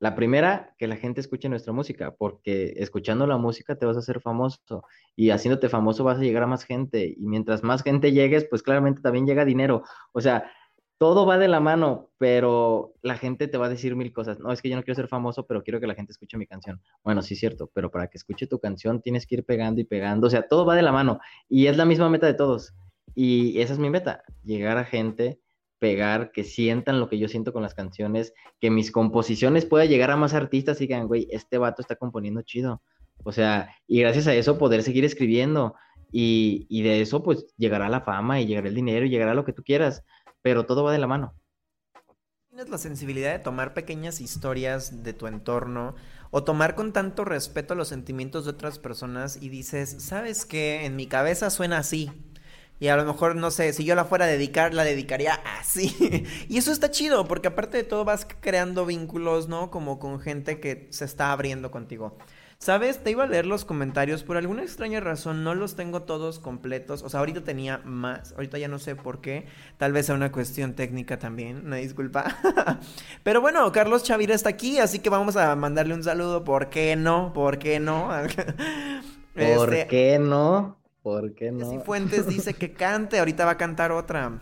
[0.00, 4.00] La primera, que la gente escuche nuestra música, porque escuchando la música te vas a
[4.00, 8.11] hacer famoso y haciéndote famoso vas a llegar a más gente y mientras más gente
[8.11, 9.85] llegues, pues claramente también llega dinero.
[10.12, 10.50] O sea,
[10.98, 14.40] todo va de la mano, pero la gente te va a decir mil cosas.
[14.40, 16.46] No, es que yo no quiero ser famoso, pero quiero que la gente escuche mi
[16.46, 16.83] canción.
[17.04, 19.85] Bueno, sí es cierto, pero para que escuche tu canción tienes que ir pegando y
[19.85, 20.26] pegando.
[20.26, 22.74] O sea, todo va de la mano y es la misma meta de todos.
[23.14, 25.40] Y esa es mi meta, llegar a gente,
[25.78, 30.10] pegar, que sientan lo que yo siento con las canciones, que mis composiciones puedan llegar
[30.10, 32.82] a más artistas y digan, güey, este vato está componiendo chido.
[33.24, 35.74] O sea, y gracias a eso poder seguir escribiendo.
[36.10, 39.44] Y, y de eso pues llegará la fama y llegará el dinero y llegará lo
[39.44, 40.04] que tú quieras,
[40.40, 41.34] pero todo va de la mano.
[42.48, 45.94] ¿Tienes la sensibilidad de tomar pequeñas historias de tu entorno
[46.30, 50.84] o tomar con tanto respeto los sentimientos de otras personas y dices, ¿sabes qué?
[50.84, 52.10] En mi cabeza suena así.
[52.80, 56.24] Y a lo mejor, no sé, si yo la fuera a dedicar, la dedicaría así.
[56.48, 59.70] y eso está chido, porque aparte de todo vas creando vínculos, ¿no?
[59.70, 62.16] Como con gente que se está abriendo contigo.
[62.60, 63.04] ¿Sabes?
[63.04, 64.24] Te iba a leer los comentarios.
[64.24, 67.04] Por alguna extraña razón no los tengo todos completos.
[67.04, 68.32] O sea, ahorita tenía más.
[68.32, 69.46] Ahorita ya no sé por qué.
[69.76, 71.64] Tal vez sea una cuestión técnica también.
[71.64, 72.36] Una disculpa.
[73.22, 74.80] Pero bueno, Carlos Chavira está aquí.
[74.80, 76.42] Así que vamos a mandarle un saludo.
[76.42, 77.32] ¿Por qué no?
[77.32, 78.08] ¿Por qué no?
[79.34, 80.77] ¿Por este, qué no?
[81.08, 81.70] ¿Por qué no?
[81.70, 83.18] Si Fuentes dice que cante.
[83.18, 84.40] Ahorita va a cantar otra.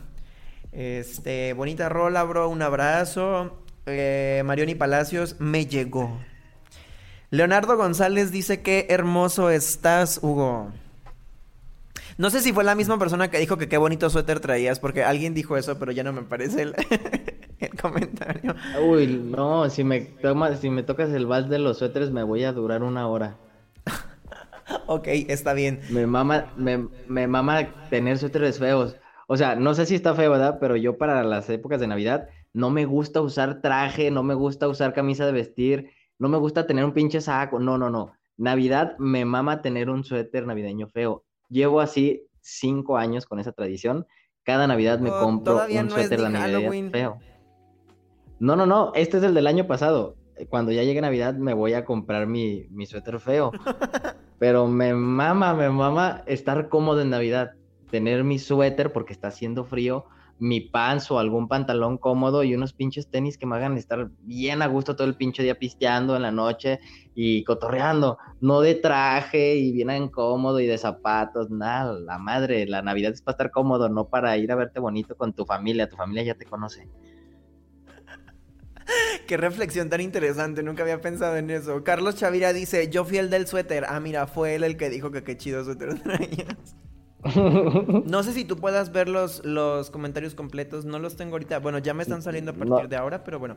[0.72, 2.48] Este, bonita rola, bro.
[2.48, 3.62] Un abrazo.
[3.87, 6.18] Eh, Marioni Palacios, me llegó.
[7.31, 10.72] Leonardo González dice que hermoso estás, Hugo.
[12.18, 15.05] No sé si fue la misma persona que dijo que qué bonito suéter traías, porque
[15.05, 16.62] alguien dijo eso, pero ya no me parece
[17.61, 18.57] el, comentario.
[18.88, 20.14] Uy, no, si me,
[20.61, 23.37] si me tocas el vals de los suéteres me voy a durar una hora.
[24.87, 25.81] Ok, está bien.
[25.90, 28.96] Me mama, me, me mama tener suéteres feos.
[29.29, 30.59] O sea, no sé si está feo, ¿verdad?
[30.61, 34.68] Pero yo para las épocas de Navidad no me gusta usar traje, no me gusta
[34.68, 38.12] usar camisa de vestir no me gusta tener un pinche saco, no, no, no.
[38.37, 41.25] Navidad me mama tener un suéter navideño feo.
[41.49, 44.07] Llevo así cinco años con esa tradición.
[44.42, 47.18] Cada Navidad me compro un suéter de Navidad feo.
[48.38, 50.16] No, no, no, este es el del año pasado.
[50.51, 53.53] Cuando ya llegue Navidad me voy a comprar mi, mi suéter feo.
[54.38, 57.53] Pero me mama, me mama estar cómodo en Navidad.
[57.90, 60.07] Tener mi suéter porque está haciendo frío
[60.38, 64.62] mi pants o algún pantalón cómodo y unos pinches tenis que me hagan estar bien
[64.62, 66.81] a gusto todo el pinche día pisteando en la noche
[67.14, 72.83] y cotorreando, no de traje y bien incómodo y de zapatos, nada, la madre, la
[72.83, 75.96] Navidad es para estar cómodo, no para ir a verte bonito con tu familia, tu
[75.96, 76.88] familia ya te conoce.
[79.27, 81.83] Qué reflexión tan interesante, nunca había pensado en eso.
[81.85, 83.85] Carlos Chavira dice, yo fui el del suéter.
[83.88, 86.77] Ah, mira, fue él el que dijo que qué chido suéter traías.
[88.07, 91.59] No sé si tú puedas ver los, los comentarios completos, no los tengo ahorita.
[91.59, 93.57] Bueno, ya me están saliendo a partir de ahora, pero bueno,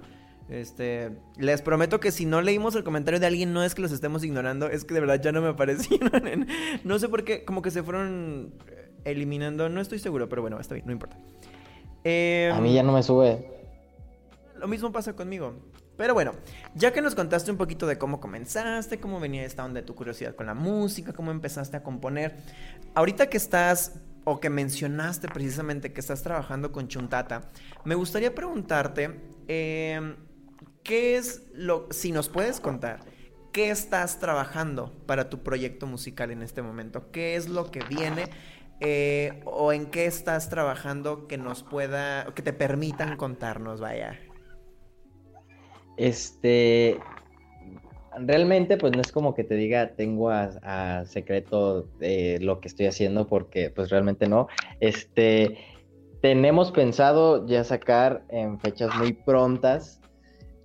[0.50, 3.92] este, les prometo que si no leímos el comentario de alguien no es que los
[3.92, 6.48] estemos ignorando, es que de verdad ya no me aparecieron.
[6.84, 8.56] no sé por qué, como que se fueron
[9.04, 11.18] eliminando, no estoy seguro, pero bueno, está bien, no importa.
[11.18, 13.59] a mí ya no me sube.
[14.60, 15.56] Lo mismo pasa conmigo.
[15.98, 16.34] Pero bueno,
[16.76, 19.96] ya que nos contaste un poquito de cómo comenzaste, cómo venía esta onda de tu
[19.96, 22.38] curiosidad con la música, cómo empezaste a componer,
[22.96, 27.50] ahorita que estás o que mencionaste precisamente que estás trabajando con Chuntata,
[27.84, 30.16] me gustaría preguntarte, em,
[30.84, 33.02] ¿qué es lo, si nos puedes contar,
[33.52, 37.12] qué estás trabajando para tu proyecto musical en este momento?
[37.12, 38.30] ¿Qué es lo que viene?
[38.82, 44.18] Eh, o en qué estás trabajando que nos pueda, que te permitan contarnos, vaya.
[46.00, 46.98] Este,
[48.18, 52.86] realmente pues no es como que te diga tengo a, secreto de lo que estoy
[52.86, 54.48] haciendo porque pues realmente no.
[54.80, 55.58] Este,
[56.22, 60.00] tenemos pensado ya sacar en fechas muy prontas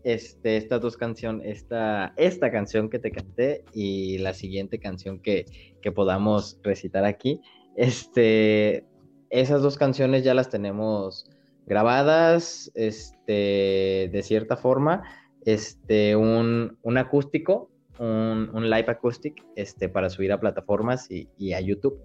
[0.04, 5.46] este, estas dos canciones, esta, esta canción que te canté y la siguiente canción que,
[5.82, 7.40] que podamos recitar aquí.
[7.74, 8.86] Este,
[9.30, 11.28] esas dos canciones ya las tenemos
[11.66, 15.02] grabadas, este, de cierta forma
[15.44, 22.00] este, un, acústico, un, live acoustic, este, para subir a plataformas y, a YouTube.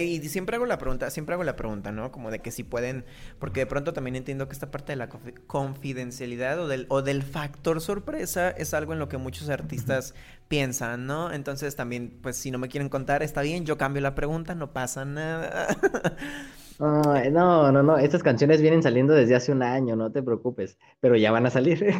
[0.00, 2.12] y siempre hago la pregunta, siempre hago la pregunta, ¿no?
[2.12, 3.04] Como de que si pueden,
[3.40, 7.24] porque de pronto también entiendo que esta parte de la confidencialidad o del, o del
[7.24, 10.14] factor sorpresa es algo en lo que muchos artistas
[10.46, 11.32] piensan, ¿no?
[11.32, 14.72] Entonces también, pues si no me quieren contar, está bien, yo cambio la pregunta, no
[14.72, 15.66] pasa nada.
[16.78, 17.98] no, no, no.
[17.98, 20.78] Estas canciones vienen saliendo desde hace un año, no te preocupes.
[21.00, 21.94] Pero ya van a salir.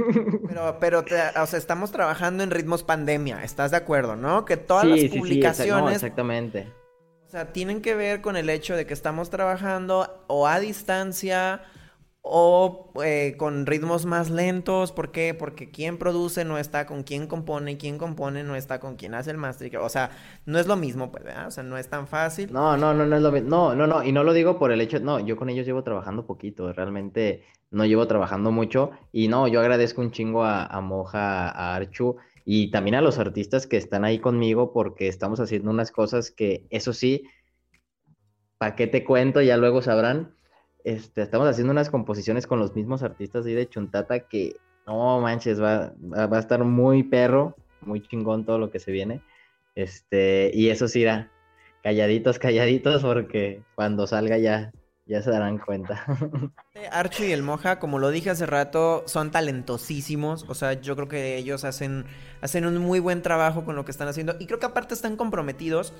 [0.48, 1.04] Pero, pero,
[1.40, 3.44] o sea, estamos trabajando en ritmos pandemia.
[3.44, 4.44] ¿Estás de acuerdo, no?
[4.44, 5.88] Que todas las publicaciones.
[5.90, 6.72] Sí, exactamente.
[7.26, 11.62] O sea, tienen que ver con el hecho de que estamos trabajando o a distancia
[12.26, 14.92] o eh, con ritmos más lentos.
[14.92, 15.34] ¿Por qué?
[15.34, 19.14] Porque quien produce no está con quien compone, y quien compone no está con quien
[19.14, 19.76] hace el master.
[19.76, 20.10] O sea,
[20.46, 21.48] no es lo mismo, pues, ¿verdad?
[21.48, 22.50] O sea, no es tan fácil.
[22.50, 23.50] No, no, no, no es lo mismo.
[23.50, 25.84] No, no, no, y no lo digo por el hecho, no, yo con ellos llevo
[25.84, 28.92] trabajando poquito, realmente no llevo trabajando mucho.
[29.12, 33.18] Y no, yo agradezco un chingo a, a Moja, a Archu y también a los
[33.18, 37.24] artistas que están ahí conmigo porque estamos haciendo unas cosas que, eso sí,
[38.56, 39.42] ¿para qué te cuento?
[39.42, 40.34] Ya luego sabrán
[40.84, 45.60] este, estamos haciendo unas composiciones con los mismos artistas ahí de Chuntata que, no manches,
[45.60, 49.22] va, va, a estar muy perro, muy chingón todo lo que se viene.
[49.74, 51.30] Este, y eso sí, irá
[51.84, 54.72] calladitos, calladitos, porque cuando salga ya,
[55.06, 56.02] ya se darán cuenta.
[56.90, 60.46] Archie y el Moja, como lo dije hace rato, son talentosísimos.
[60.48, 62.06] O sea, yo creo que ellos hacen,
[62.40, 64.34] hacen un muy buen trabajo con lo que están haciendo.
[64.40, 65.92] Y creo que aparte están comprometidos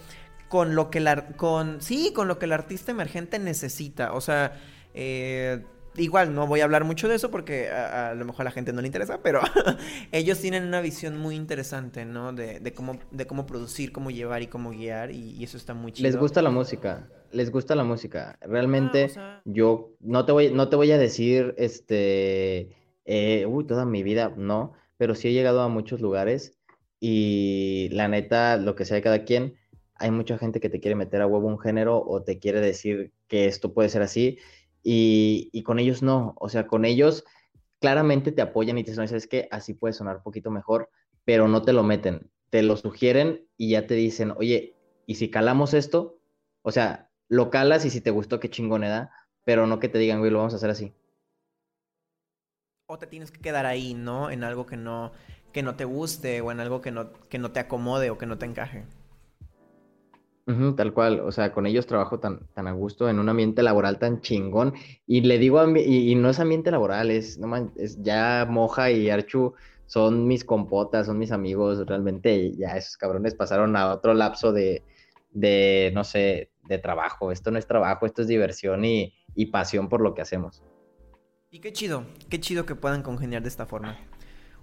[0.48, 4.14] con lo que la, con, sí, con lo que el artista emergente necesita.
[4.14, 4.58] O sea,
[4.94, 5.62] eh,
[5.96, 8.72] igual no voy a hablar mucho de eso porque a, lo mejor a la gente
[8.72, 9.40] no le interesa, pero
[10.12, 12.32] ellos tienen una visión muy interesante, ¿no?
[12.32, 16.08] De, cómo, de cómo producir, cómo llevar y cómo guiar y, eso está muy chido.
[16.08, 18.38] Les gusta la música, les gusta la música.
[18.40, 22.70] Realmente ah, yo no te, voy, no te voy a decir, este,
[23.04, 26.58] eh, uy, toda mi vida, no, pero sí he llegado a muchos lugares
[26.98, 29.56] y la neta, lo que sea de cada quien,
[29.96, 33.12] hay mucha gente que te quiere meter a huevo un género o te quiere decir
[33.28, 34.38] que esto puede ser así
[34.84, 37.24] y, con ellos no, o sea, con ellos
[37.80, 39.48] claramente te apoyan y te dicen, ¿sabes qué?
[39.50, 40.90] Así puede sonar un poquito mejor,
[41.24, 45.30] pero no te lo meten, te lo sugieren y ya te dicen, oye, ¿y si
[45.30, 46.18] calamos esto?
[46.62, 49.10] O sea, lo calas y si te gustó, qué chingoneda,
[49.44, 50.92] pero no que te digan, güey, lo vamos a hacer así.
[52.86, 54.30] O te tienes que quedar ahí, ¿no?
[54.30, 55.12] En algo que no,
[55.52, 58.26] que no te guste o en algo que no, que no te acomode o que
[58.26, 58.84] no te encaje
[60.76, 63.98] tal cual, o sea, con ellos trabajo tan, tan a gusto en un ambiente laboral
[63.98, 64.74] tan chingón.
[65.06, 69.54] Y le digo, y, no es ambiente laboral, es, no es ya Moja y Archu
[69.86, 74.82] son mis compotas, son mis amigos, realmente ya esos cabrones pasaron a otro lapso de,
[75.30, 77.32] de no sé, de trabajo.
[77.32, 80.62] Esto no es trabajo, esto es diversión y, y pasión por lo que hacemos.
[81.50, 83.96] Y qué chido, qué chido que puedan congeniar de esta forma.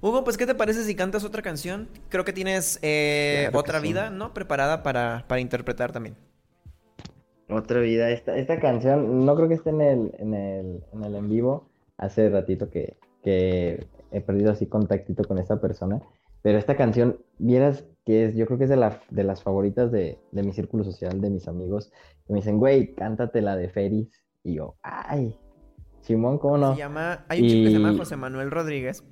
[0.01, 1.87] Hugo, pues, ¿qué te parece si cantas otra canción?
[2.09, 4.33] Creo que tienes eh, otra vida, ¿no?
[4.33, 6.15] Preparada para, interpretar también.
[7.47, 8.09] Otra vida.
[8.09, 11.69] Esta, esta canción, no creo que esté en el en, el, en, el en vivo.
[11.97, 16.01] Hace ratito que, he perdido así contactito con esta persona.
[16.41, 19.91] Pero esta canción, vieras que es, yo creo que es de, la, de las favoritas
[19.91, 21.91] de, de, mi círculo social, de mis amigos.
[22.25, 24.09] Que me dicen, güey, cántate la de Feris.
[24.43, 25.37] Y yo, ay,
[25.99, 26.73] Simón, ¿cómo no?
[26.73, 29.03] Se llama, hay un chico que se llama José Manuel Rodríguez.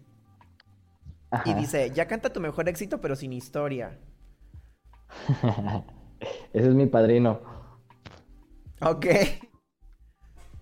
[1.46, 3.98] Y dice, ya canta tu mejor éxito, pero sin historia.
[6.54, 7.40] ese es mi padrino.
[8.82, 9.06] Ok.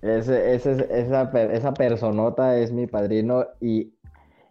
[0.01, 3.93] Ese, esa, esa personota es mi padrino y,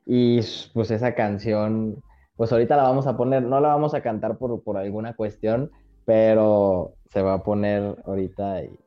[0.05, 0.41] y
[0.73, 2.03] pues esa canción,
[2.37, 5.71] pues ahorita la vamos a poner, no la vamos a cantar por, por alguna cuestión,
[6.05, 8.79] pero se va a poner ahorita y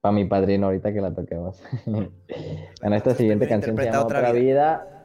[0.00, 1.62] para mi padrino ahorita que la toquemos.
[1.86, 4.99] en esta siguiente canción se llama Otra, vida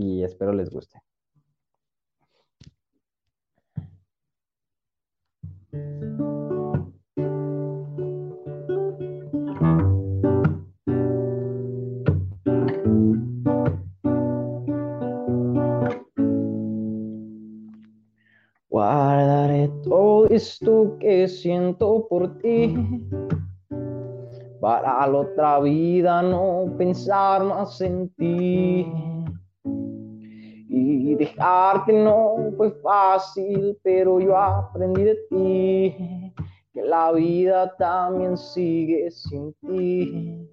[0.00, 1.00] y espero les guste.
[18.70, 23.08] Guardaré todo esto que siento por ti
[24.60, 28.86] para la otra vida no pensar más en ti
[31.14, 36.34] dejarte no fue fácil, pero yo aprendí de ti
[36.72, 40.48] que la vida también sigue sin ti.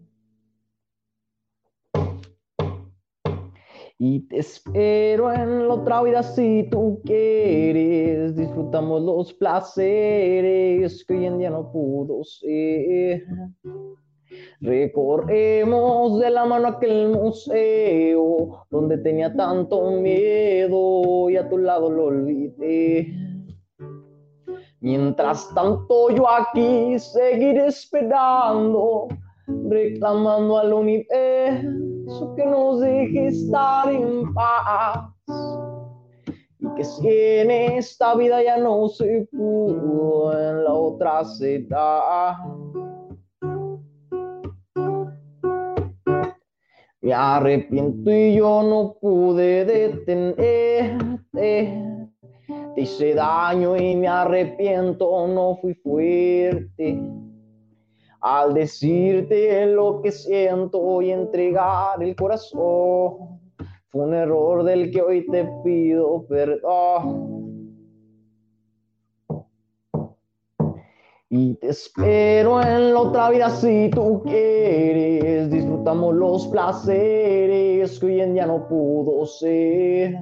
[3.97, 8.35] Y te espero en la otra vida si tú quieres.
[8.35, 13.23] Disfrutamos los placeres que hoy en día no pudo ser.
[14.61, 22.05] Recorremos de la mano aquel museo donde tenía tanto miedo y a tu lado lo
[22.05, 23.13] olvidé.
[24.79, 29.07] Mientras tanto yo aquí seguiré esperando,
[29.47, 35.09] reclamando al universo que nos deje estar en paz.
[36.59, 42.37] Y que si en esta vida ya no se pudo, en la otra será.
[47.05, 51.29] Me arrepiento y yo no pude detenerte.
[52.73, 56.99] Te hice daño y me arrepiento, no fui fuerte.
[58.21, 63.39] al decirte lo que siento y entregar el corazón.
[63.89, 67.44] Fue un error del que hoy te pido perdón.
[71.37, 75.51] Y te espero en la otra vida si tú quieres.
[75.51, 80.17] Disfrutamos los placeres que hoy en día no pudo ser.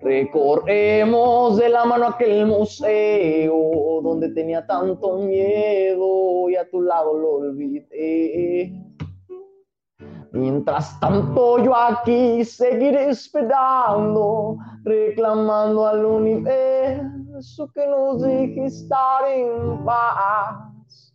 [0.00, 7.32] Recorremos de la mano aquel museo donde tenía tanto miedo y a tu lado lo
[7.34, 8.72] olvidé.
[10.32, 21.14] Mientras tanto yo aquí seguiré esperando, reclamando al universo que nos deje estar en paz.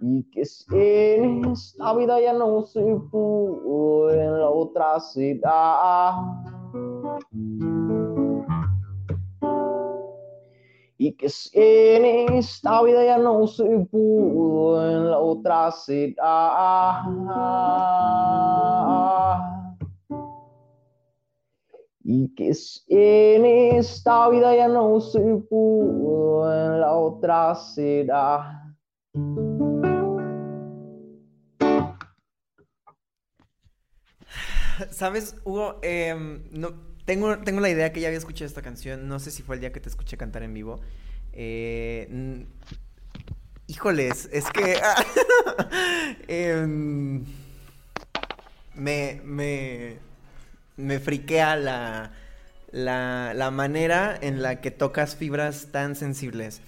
[0.00, 6.14] Y que si en esta vida ya no se pudo, en la otra será.
[10.96, 17.04] Y que si en esta vida ya no se pudo, en la otra será.
[22.04, 25.18] Y que si en esta vida ya no se
[25.48, 28.76] pudo, en la otra será.
[34.90, 35.80] ¿Sabes, Hugo?
[35.82, 39.08] Em, no, tengo, tengo la idea que ya había escuchado esta canción.
[39.08, 40.80] No sé si fue el día que te escuché cantar en vivo.
[41.32, 42.46] Eh,
[43.66, 44.80] híjoles, es que...
[46.28, 47.24] Em,
[48.74, 49.98] me, me,
[50.76, 52.12] me friquea la,
[52.72, 56.60] la, la, manera en la que tocas fibras tan sensibles.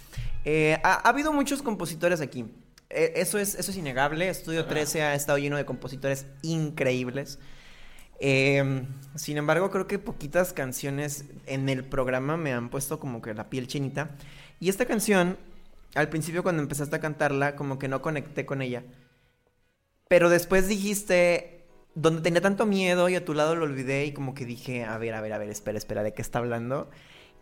[0.44, 2.46] Eh, ha, ha, habido muchos compositores aquí.
[2.90, 4.28] Eh, eso, es, eso es innegable.
[4.28, 7.38] Estudio 13 ha estado lleno de compositores increíbles.
[8.20, 13.34] Eh, sin embargo, creo que poquitas canciones en el programa me han puesto como que
[13.34, 14.10] la piel chinita.
[14.60, 15.38] Y esta canción,
[15.94, 18.84] al principio cuando empezaste a cantarla, como que no conecté con ella.
[20.08, 24.34] Pero después dijiste, donde tenía tanto miedo y a tu lado lo olvidé y como
[24.34, 26.90] que dije, a ver, a ver, a ver, espera, espera, ¿de qué está hablando?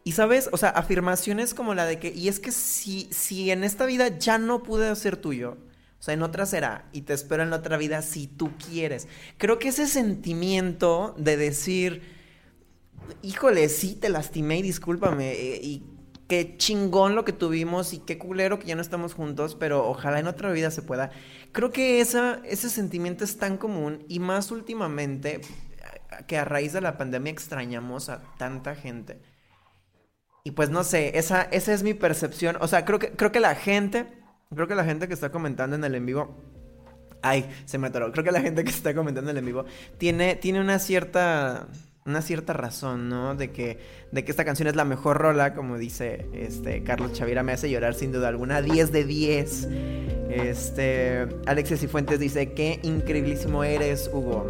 [0.04, 3.64] Y sabes, o sea, afirmaciones como la de que, y es que si, si en
[3.64, 5.56] esta vida ya no pude ser tuyo,
[6.04, 9.08] o sea, en otra será, y te espero en la otra vida si tú quieres.
[9.38, 12.02] Creo que ese sentimiento de decir,
[13.22, 15.82] híjole, sí te lastimé y discúlpame, eh, y
[16.28, 20.20] qué chingón lo que tuvimos y qué culero que ya no estamos juntos, pero ojalá
[20.20, 21.10] en otra vida se pueda.
[21.52, 25.40] Creo que esa, ese sentimiento es tan común y más últimamente
[26.26, 29.22] que a raíz de la pandemia extrañamos a tanta gente.
[30.44, 32.58] Y pues no sé, esa, esa es mi percepción.
[32.60, 34.22] O sea, creo que, creo que la gente,
[34.54, 36.36] creo que la gente que está comentando en el en vivo,
[37.22, 38.12] ay, se me atoró.
[38.12, 39.64] Creo que la gente que está comentando en el en vivo
[39.98, 41.68] tiene, tiene una cierta,
[42.04, 43.34] una cierta razón, ¿no?
[43.34, 43.78] De que,
[44.12, 47.70] de que esta canción es la mejor rola, como dice este Carlos Chavira, me hace
[47.70, 48.62] llorar sin duda alguna.
[48.62, 49.68] 10 de 10.
[50.30, 54.46] Este, Alexis Cifuentes dice, qué increíblísimo eres, Hugo.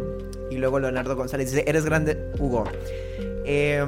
[0.51, 2.65] Y luego Leonardo González dice, eres grande, Hugo.
[3.45, 3.85] Eh,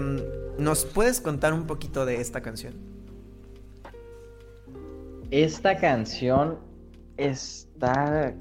[0.58, 2.97] ¿Nos puedes contar un poquito de esta canción?
[5.32, 6.58] Esta canción
[7.18, 8.34] está,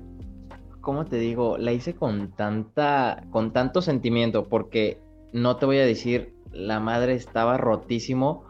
[0.81, 1.59] ¿cómo te digo?
[1.59, 5.01] La hice con tanta, con tanto sentimiento, porque
[5.33, 8.45] no te voy a decir, la madre estaba rotísimo,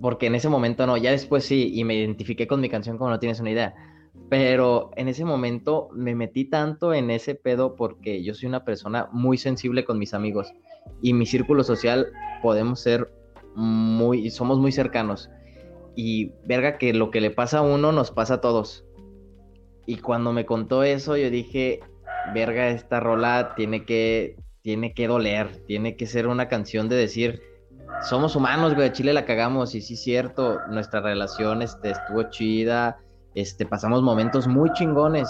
[0.00, 3.10] porque en ese momento no, ya después sí, y me identifiqué con mi canción como
[3.10, 3.74] no tienes una idea.
[4.30, 9.08] Pero en ese momento me metí tanto en ese pedo porque yo soy una persona
[9.10, 10.52] muy sensible con mis amigos
[11.02, 12.06] y mi círculo social
[12.40, 13.12] podemos ser
[13.56, 15.28] muy, somos muy cercanos.
[15.96, 18.84] Y verga que lo que le pasa a uno nos pasa a todos.
[19.86, 21.80] Y cuando me contó eso, yo dije,
[22.34, 27.42] verga, esta rola tiene que, tiene que doler, tiene que ser una canción de decir,
[28.02, 32.98] somos humanos, güey, Chile la cagamos, y sí cierto, nuestra relación este, estuvo chida,
[33.34, 35.28] este, pasamos momentos muy chingones,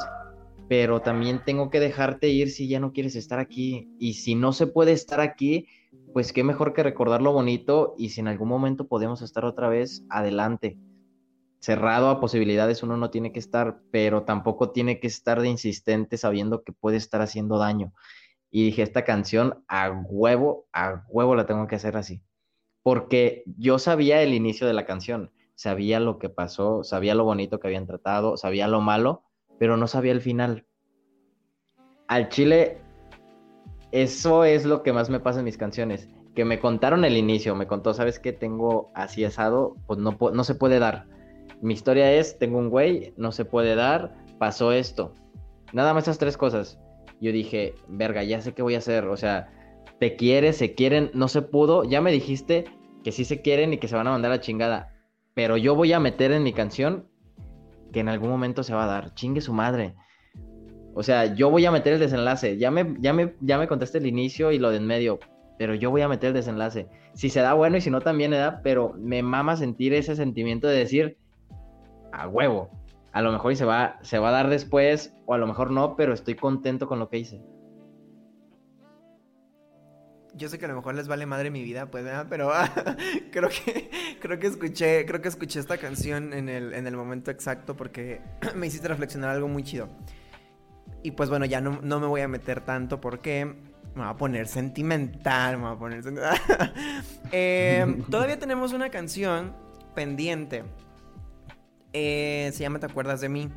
[0.69, 3.89] pero también tengo que dejarte ir si ya no quieres estar aquí.
[3.99, 5.67] Y si no se puede estar aquí,
[6.12, 9.68] pues qué mejor que recordar lo bonito y si en algún momento podemos estar otra
[9.68, 10.78] vez, adelante.
[11.59, 16.16] Cerrado a posibilidades uno no tiene que estar, pero tampoco tiene que estar de insistente
[16.16, 17.92] sabiendo que puede estar haciendo daño.
[18.51, 22.22] Y dije, esta canción a huevo, a huevo la tengo que hacer así.
[22.82, 27.59] Porque yo sabía el inicio de la canción, sabía lo que pasó, sabía lo bonito
[27.59, 29.24] que habían tratado, sabía lo malo,
[29.59, 30.66] pero no sabía el final.
[32.07, 32.80] Al chile,
[33.95, 36.09] eso es lo que más me pasa en mis canciones.
[36.34, 38.32] Que me contaron el inicio, me contó, ¿sabes qué?
[38.32, 41.07] Tengo así asado, pues no, no se puede dar.
[41.62, 45.14] Mi historia es, tengo un güey, no se puede dar, pasó esto.
[45.72, 46.76] Nada más esas tres cosas.
[47.20, 49.05] Yo dije, verga, ya sé qué voy a hacer.
[49.07, 49.49] O sea,
[50.01, 51.84] te quieres, se quieren, no se pudo.
[51.84, 52.64] Ya me dijiste
[53.05, 54.92] que sí se quieren y que se van a mandar a chingada.
[55.34, 57.07] Pero yo voy a meter en mi canción
[57.92, 59.14] que en algún momento se va a dar.
[59.14, 59.95] Chingue su madre.
[60.95, 62.57] O sea, yo voy a meter el desenlace.
[62.57, 65.18] Ya me, ya me, ya me contaste el inicio y lo de en medio,
[65.59, 66.88] pero yo voy a meter el desenlace.
[67.14, 70.14] Si se da bueno y si no también me da, pero me mama sentir ese
[70.14, 71.18] sentimiento de decir
[72.12, 72.70] a huevo.
[73.12, 75.70] A lo mejor y se va, se va a dar después, o a lo mejor
[75.70, 77.42] no, pero estoy contento con lo que hice.
[80.36, 82.51] Yo sé que a lo mejor les vale madre mi vida, pues, pero
[83.30, 83.90] creo que
[84.20, 88.20] creo que escuché, creo que escuché esta canción en el, en el momento exacto porque
[88.57, 89.88] me hiciste reflexionar algo muy chido.
[91.05, 94.16] Y pues bueno, ya no, no me voy a meter tanto porque me voy a
[94.16, 96.40] poner sentimental, me voy a poner sentimental.
[97.30, 99.55] eh, todavía tenemos una canción
[99.94, 100.64] pendiente.
[101.92, 103.50] Eh, se llama Te acuerdas de mí.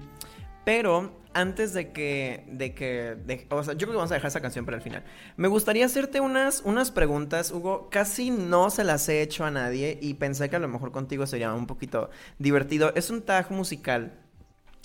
[0.65, 4.41] Pero antes de que, de que, o sea, yo creo que vamos a dejar esa
[4.41, 5.05] canción para el final.
[5.37, 7.87] Me gustaría hacerte unas, unas preguntas, Hugo.
[7.89, 11.25] Casi no se las he hecho a nadie y pensé que a lo mejor contigo
[11.25, 12.91] sería un poquito divertido.
[12.95, 14.11] Es un tag musical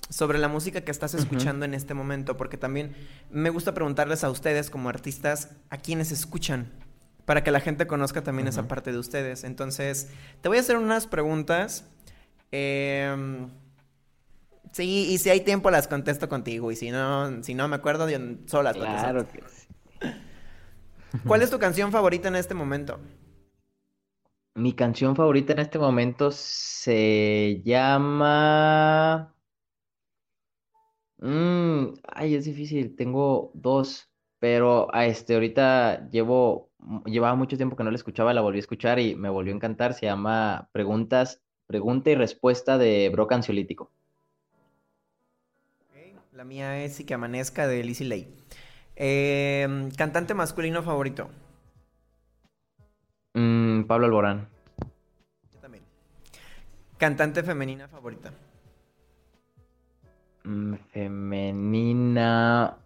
[0.09, 2.95] sobre la música que estás escuchando en este momento, porque también
[3.31, 6.71] me gusta preguntarles a ustedes como artistas a quienes escuchan,
[7.25, 9.43] para que la gente conozca también esa parte de ustedes.
[9.43, 10.09] Entonces,
[10.41, 11.85] te voy a hacer unas preguntas.
[12.51, 13.47] Eh,
[14.71, 18.09] sí, y si hay tiempo las contesto contigo, y si no, si no me acuerdo,
[18.09, 19.67] yo solo las Claro que sí.
[21.27, 22.99] ¿Cuál es tu canción favorita en este momento?
[24.55, 29.32] Mi canción favorita en este momento se llama...
[31.23, 34.09] Mm, ay, es difícil, tengo dos,
[34.39, 36.69] pero a este ahorita llevo,
[37.05, 39.55] llevaba mucho tiempo que no la escuchaba, la volví a escuchar y me volvió a
[39.55, 43.89] encantar, se llama Preguntas, Pregunta y Respuesta de Brock Ansiolítico.
[45.79, 45.95] Ok,
[46.33, 48.27] La mía es Y que amanezca de Lizzy Lay.
[48.97, 51.29] Eh, cantante masculino favorito.
[53.33, 54.49] Mm, Pablo Alborán,
[55.53, 55.85] Yo también.
[56.97, 58.33] Cantante femenina favorita.
[60.45, 62.77] Mm, femenina,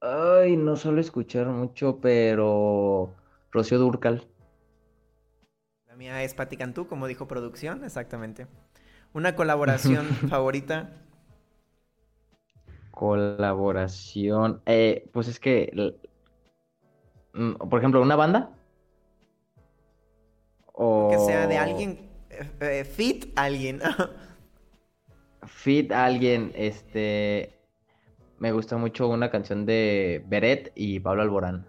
[0.00, 3.14] ay, no suelo escuchar mucho, pero
[3.52, 4.28] Rocío Dúrcal.
[5.88, 8.46] La mía es Patti Cantú, como dijo producción, exactamente.
[9.14, 10.92] Una colaboración favorita.
[12.90, 14.62] Colaboración.
[14.66, 15.70] eh, pues es que,
[17.34, 18.50] mm, por ejemplo, una banda.
[20.74, 22.08] O Que sea de alguien.
[22.30, 23.80] eh, eh, fit alguien.
[25.46, 27.52] Fit alguien, este.
[28.38, 31.66] Me gusta mucho una canción de Beret y Pablo Alborán.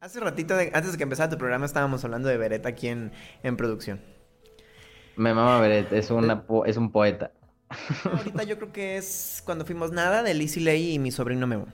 [0.00, 3.12] Hace ratito, de- antes de que empezara tu programa, estábamos hablando de Beret aquí en,
[3.42, 4.00] en producción.
[5.16, 7.30] Me mama Beret, es una po- es un poeta.
[8.04, 11.66] Ahorita yo creo que es cuando fuimos nada de Lizzy Lay y mi sobrino Memo.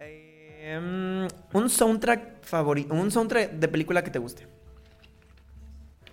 [0.00, 4.48] Eh, un soundtrack favorito, un soundtrack de película que te guste.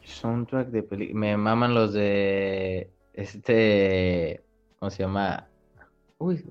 [0.04, 1.14] Soundtrack de peli...
[1.14, 2.92] Me maman los de
[3.22, 4.44] este,
[4.80, 5.48] ¿cómo se llama?
[6.18, 6.44] Uy,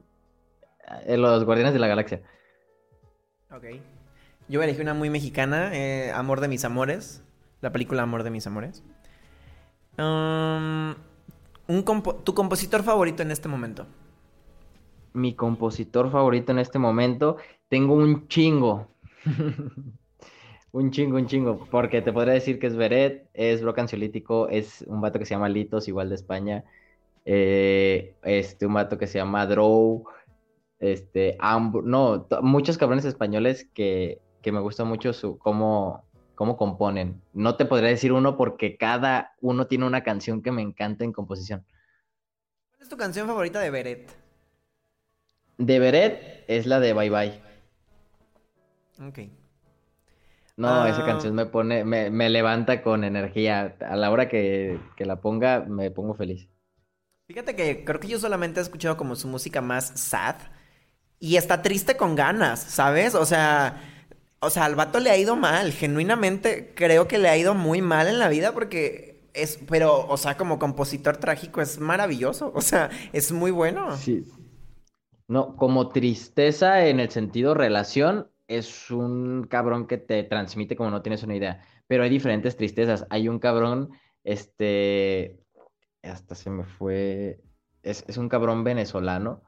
[1.07, 2.23] eh, los Guardianes de la Galaxia.
[3.53, 3.65] Ok.
[4.49, 7.23] Yo elegir una muy mexicana, eh, Amor de mis amores.
[7.61, 8.83] La película Amor de mis amores.
[9.99, 10.95] Um,
[11.69, 13.87] un compo- tu compositor favorito en este momento.
[15.13, 17.37] Mi compositor favorito en este momento,
[17.69, 18.89] tengo un chingo.
[20.73, 21.67] Un chingo, un chingo.
[21.71, 25.49] Porque te podría decir que es Beret, es Ansiolítico, es un vato que se llama
[25.49, 26.65] Litos, igual de España.
[27.25, 30.05] eh, este, un vato que se llama Drow.
[30.79, 36.05] Este, Ambr- no, muchos cabrones españoles que, que me gusta mucho su cómo,
[36.35, 37.21] cómo componen.
[37.35, 41.13] No te podría decir uno porque cada uno tiene una canción que me encanta en
[41.13, 41.67] composición.
[42.71, 44.11] ¿Cuál es tu canción favorita de Beret?
[45.59, 47.43] De Beret es la de Bye Bye.
[49.07, 49.19] Ok.
[50.61, 51.05] No, esa Ah.
[51.05, 53.77] canción me pone, me, me levanta con energía.
[53.81, 56.49] A la hora que, que la ponga, me pongo feliz.
[57.29, 60.37] Fíjate que creo que yo solamente he escuchado como su música más sad
[61.21, 63.15] y está triste con ganas, ¿sabes?
[63.15, 63.81] O sea,
[64.41, 67.83] o sea, al vato le ha ido mal, genuinamente creo que le ha ido muy
[67.83, 72.61] mal en la vida porque es, pero, o sea, como compositor trágico es maravilloso, o
[72.63, 73.97] sea, es muy bueno.
[73.97, 74.25] Sí.
[75.29, 81.03] No, como tristeza en el sentido relación, es un cabrón que te transmite como no
[81.03, 81.63] tienes una idea.
[81.87, 83.07] Pero hay diferentes tristezas.
[83.09, 83.91] Hay un cabrón,
[84.25, 85.39] este,
[86.03, 87.41] hasta se me fue,
[87.85, 89.43] es, es un cabrón venezolano,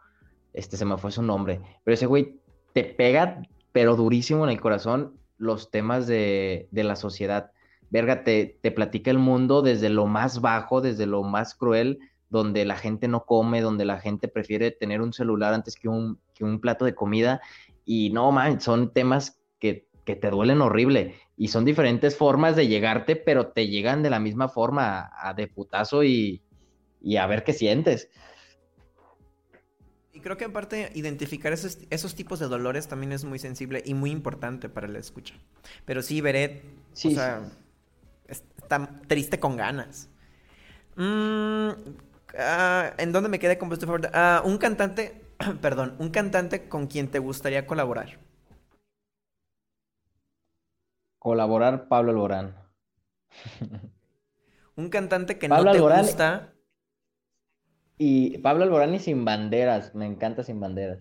[0.53, 1.61] este, se me fue su nombre.
[1.82, 2.40] Pero ese güey
[2.74, 3.42] te pega,
[3.72, 7.50] pero durísimo en el corazón, los temas de, de la sociedad.
[7.90, 11.98] Verga, te, te platica el mundo desde lo más bajo, desde lo más cruel
[12.32, 16.18] donde la gente no come, donde la gente prefiere tener un celular antes que un,
[16.34, 17.40] que un plato de comida.
[17.84, 21.14] Y no, man, son temas que, que te duelen horrible.
[21.36, 25.34] Y son diferentes formas de llegarte, pero te llegan de la misma forma, a, a
[25.34, 26.42] de putazo y,
[27.02, 28.08] y a ver qué sientes.
[30.14, 33.94] Y creo que aparte identificar esos, esos tipos de dolores también es muy sensible y
[33.94, 35.34] muy importante para la escucha.
[35.84, 36.62] Pero sí, Beret,
[36.92, 37.16] Sí, o sí.
[37.16, 37.42] sea,
[38.26, 40.08] está triste con ganas.
[40.96, 41.70] Mm,
[42.38, 44.08] ah, ¿En dónde me quedé con favorito?
[44.12, 45.22] Ah, un cantante,
[45.60, 48.18] perdón, un cantante con quien te gustaría colaborar.
[51.18, 52.56] Colaborar Pablo Alborán.
[54.74, 56.52] Un cantante que Pablo no te Alborán- gusta.
[57.98, 60.98] Y Pablo Alborán y Sin Banderas, me encanta Sin Banderas.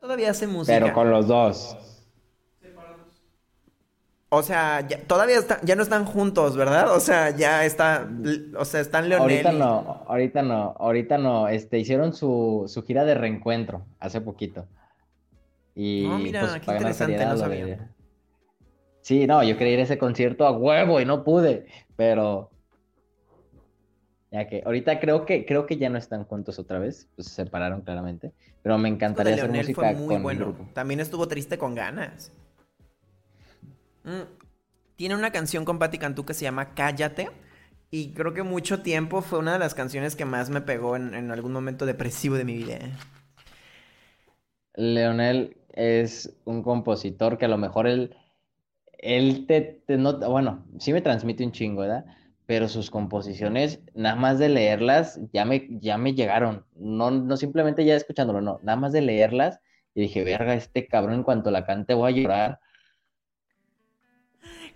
[0.00, 0.76] Todavía hace música.
[0.78, 1.95] Pero con los dos.
[4.36, 6.94] O sea, ya- todavía está- ya no están juntos, ¿verdad?
[6.94, 8.08] O sea, ya está,
[8.58, 11.48] o sea, están Leonel Ahorita y- no, ahorita no, ahorita no.
[11.48, 14.66] Este, hicieron su, su gira de reencuentro hace poquito.
[15.74, 17.66] Y Ah, mira, pues qué para interesante, no sabía.
[17.66, 17.78] de-
[19.02, 21.66] Sí, no, yo quería ir a ese concierto a huevo y no pude,
[21.96, 22.50] pero
[24.32, 27.34] ya que ahorita creo que creo que ya no están juntos otra vez, pues se
[27.34, 28.32] separaron claramente,
[28.62, 30.40] pero me encantaría hacer música fue muy con bueno.
[30.46, 30.68] grupo.
[30.74, 32.32] También estuvo triste con ganas.
[34.96, 37.28] Tiene una canción con Patti Cantú que se llama Cállate.
[37.90, 41.14] Y creo que mucho tiempo fue una de las canciones que más me pegó en,
[41.14, 42.78] en algún momento depresivo de mi vida.
[44.74, 48.16] Leonel es un compositor que a lo mejor él,
[48.98, 52.06] él te, te no, bueno, sí me transmite un chingo, ¿verdad?
[52.46, 56.64] Pero sus composiciones, nada más de leerlas, ya me, ya me llegaron.
[56.74, 59.60] No, no simplemente ya escuchándolo, no, nada más de leerlas.
[59.94, 62.60] Y dije, verga, este cabrón en cuanto la cante voy a llorar.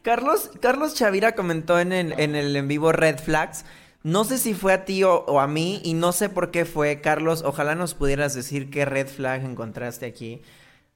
[0.02, 3.66] Carlos, Carlos Chavira comentó en el, en vivo Red Flags.
[4.02, 6.64] No sé si fue a ti o, o a mí y no sé por qué
[6.64, 7.02] fue.
[7.02, 10.40] Carlos, ojalá nos pudieras decir qué red flag encontraste aquí.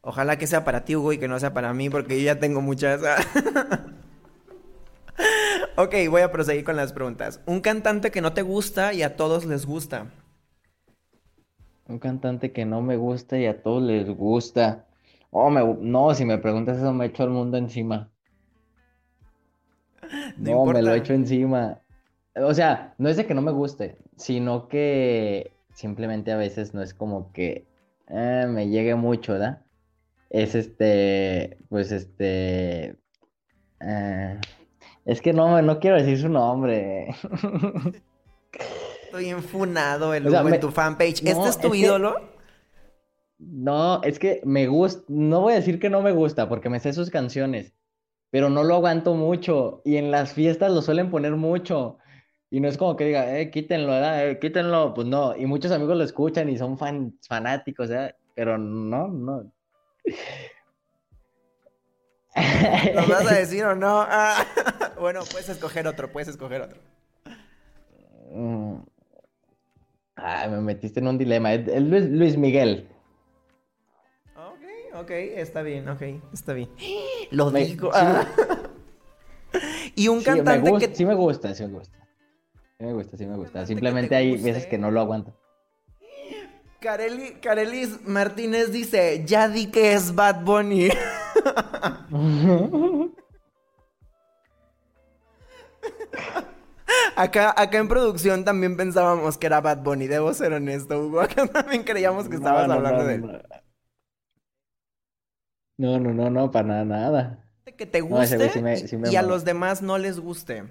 [0.00, 2.38] Ojalá que sea para ti, Hugo, y que no sea para mí, porque yo ya
[2.38, 3.00] tengo muchas.
[5.76, 7.40] ok, voy a proseguir con las preguntas.
[7.46, 10.10] Un cantante que no te gusta y a todos les gusta.
[11.86, 14.86] Un cantante que no me gusta y a todos les gusta.
[15.30, 18.10] Oh, me, no, si me preguntas eso, me echo el mundo encima.
[20.38, 21.80] No me lo echo encima.
[22.36, 26.82] O sea, no es de que no me guste, sino que simplemente a veces no
[26.82, 27.66] es como que
[28.08, 29.62] eh, me llegue mucho, ¿verdad?
[30.30, 32.96] Es este, pues este,
[33.80, 34.40] eh,
[35.04, 37.14] es que no, no quiero decir su nombre.
[39.04, 41.22] Estoy enfunado el O sea, Hugo me- en tu fanpage.
[41.22, 42.34] no, ¿Este es tu es que- ídolo?
[43.38, 46.78] No, es que me gusta, no voy a decir que no me gusta porque me
[46.80, 47.74] sé sus canciones,
[48.34, 51.98] pero no lo aguanto mucho y en las fiestas lo suelen poner mucho
[52.50, 54.28] y no es como que diga, eh, quítenlo, ¿verdad?
[54.28, 58.16] Eh, quítenlo, pues no, y muchos amigos lo escuchan y son fan, fanáticos, ¿verdad?
[58.34, 59.52] Pero no, no.
[62.92, 64.04] ¿Lo vas a decir o no?
[64.04, 64.44] Ah,
[65.00, 66.80] bueno, puedes escoger otro, puedes escoger otro.
[70.16, 71.54] Ay, me metiste en un dilema.
[71.54, 72.88] Es Luis, Luis Miguel.
[75.04, 76.02] Ok, está bien, ok,
[76.32, 76.70] está bien.
[77.30, 77.90] Lo Me- digo.
[77.92, 78.26] sí, ah.
[79.94, 80.94] Y un Sí, cantante gusta, que...
[80.96, 81.96] sí me gusta, sí me gusta.
[82.78, 83.66] Sí me gusta, sí me gusta.
[83.66, 84.50] Simplemente te hay guste.
[84.50, 85.32] veces que no lo aguanto.
[86.80, 90.88] Careli, Carelis Martínez dice, ya di que es Bad Bunny.
[97.16, 101.20] Acá, acá en producción también pensábamos que era Bad Bunny, debo ser honesto, Hugo.
[101.22, 103.42] Acá también creíamos que estabas No, no, hablando no, de él.
[105.78, 105.98] No.
[105.98, 107.44] No, no, no, para nada, nada.
[107.76, 110.18] Que te guste güey sí me- y- sí me y a los demás no les
[110.20, 110.64] guste.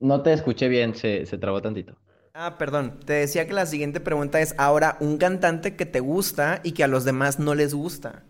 [0.00, 1.96] No te escuché bien, se, se trabó tantito.
[2.34, 3.00] Ah, perdón.
[3.06, 6.84] Te decía que la siguiente pregunta es ahora un cantante que te gusta y que
[6.84, 8.24] a los demás no les gusta.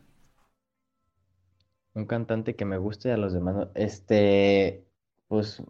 [1.94, 3.70] Un cantante que me guste y a los demás no.
[3.74, 4.86] Este,
[5.28, 5.62] pues,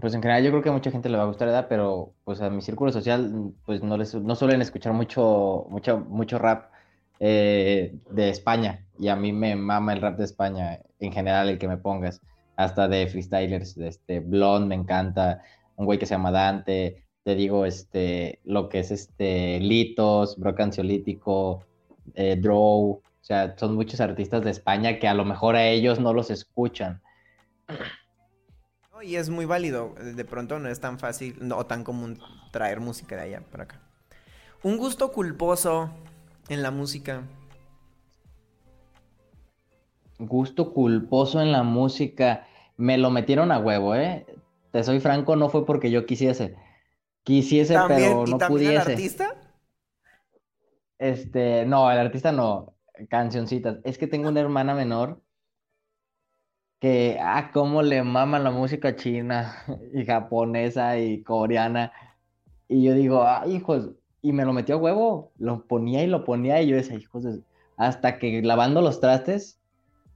[0.00, 1.66] pues en general yo creo que a mucha gente le va a gustar, ¿verdad?
[1.68, 6.38] Pero pues a mi círculo social, pues no les, no suelen escuchar mucho, mucho, mucho
[6.38, 6.71] rap
[7.20, 8.86] eh, de España.
[8.98, 12.20] Y a mí me mama el rap de España, en general, el que me pongas.
[12.56, 15.42] Hasta de freestylers, de este, Blonde me encanta,
[15.76, 20.60] un güey que se llama Dante, te digo, este, lo que es este, Litos, Brock
[20.60, 21.64] Ansiolítico,
[22.14, 26.00] eh, Drow, o sea, son muchos artistas de España que a lo mejor a ellos
[26.00, 27.00] no los escuchan.
[29.02, 29.94] Y es muy válido.
[29.94, 32.18] De pronto no es tan fácil no, o tan común
[32.50, 33.80] traer música de allá para acá.
[34.62, 35.90] Un gusto culposo
[36.52, 37.22] en la música.
[40.18, 42.46] Gusto culposo en la música,
[42.76, 44.26] me lo metieron a huevo, ¿eh?
[44.70, 46.56] Te soy franco, no fue porque yo quisiese.
[47.24, 48.92] Quisiese, ¿También, pero ¿Y no el pudiese.
[48.92, 49.34] artista?
[50.98, 52.74] Este, no, el artista no,
[53.08, 53.78] cancioncitas.
[53.84, 55.20] Es que tengo una hermana menor
[56.80, 61.92] que, ah, cómo le maman la música china y japonesa y coreana.
[62.68, 63.90] Y yo digo, ah, hijos,
[64.22, 67.24] y me lo metió a huevo, lo ponía y lo ponía y yo decía, hijos,
[67.76, 69.58] hasta que lavando los trastes,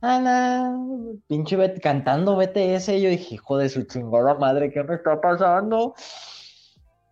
[0.00, 0.78] Ana,
[1.26, 5.94] pinche cantando BTS, y yo dije, hijo de su chingada madre, ¿qué me está pasando?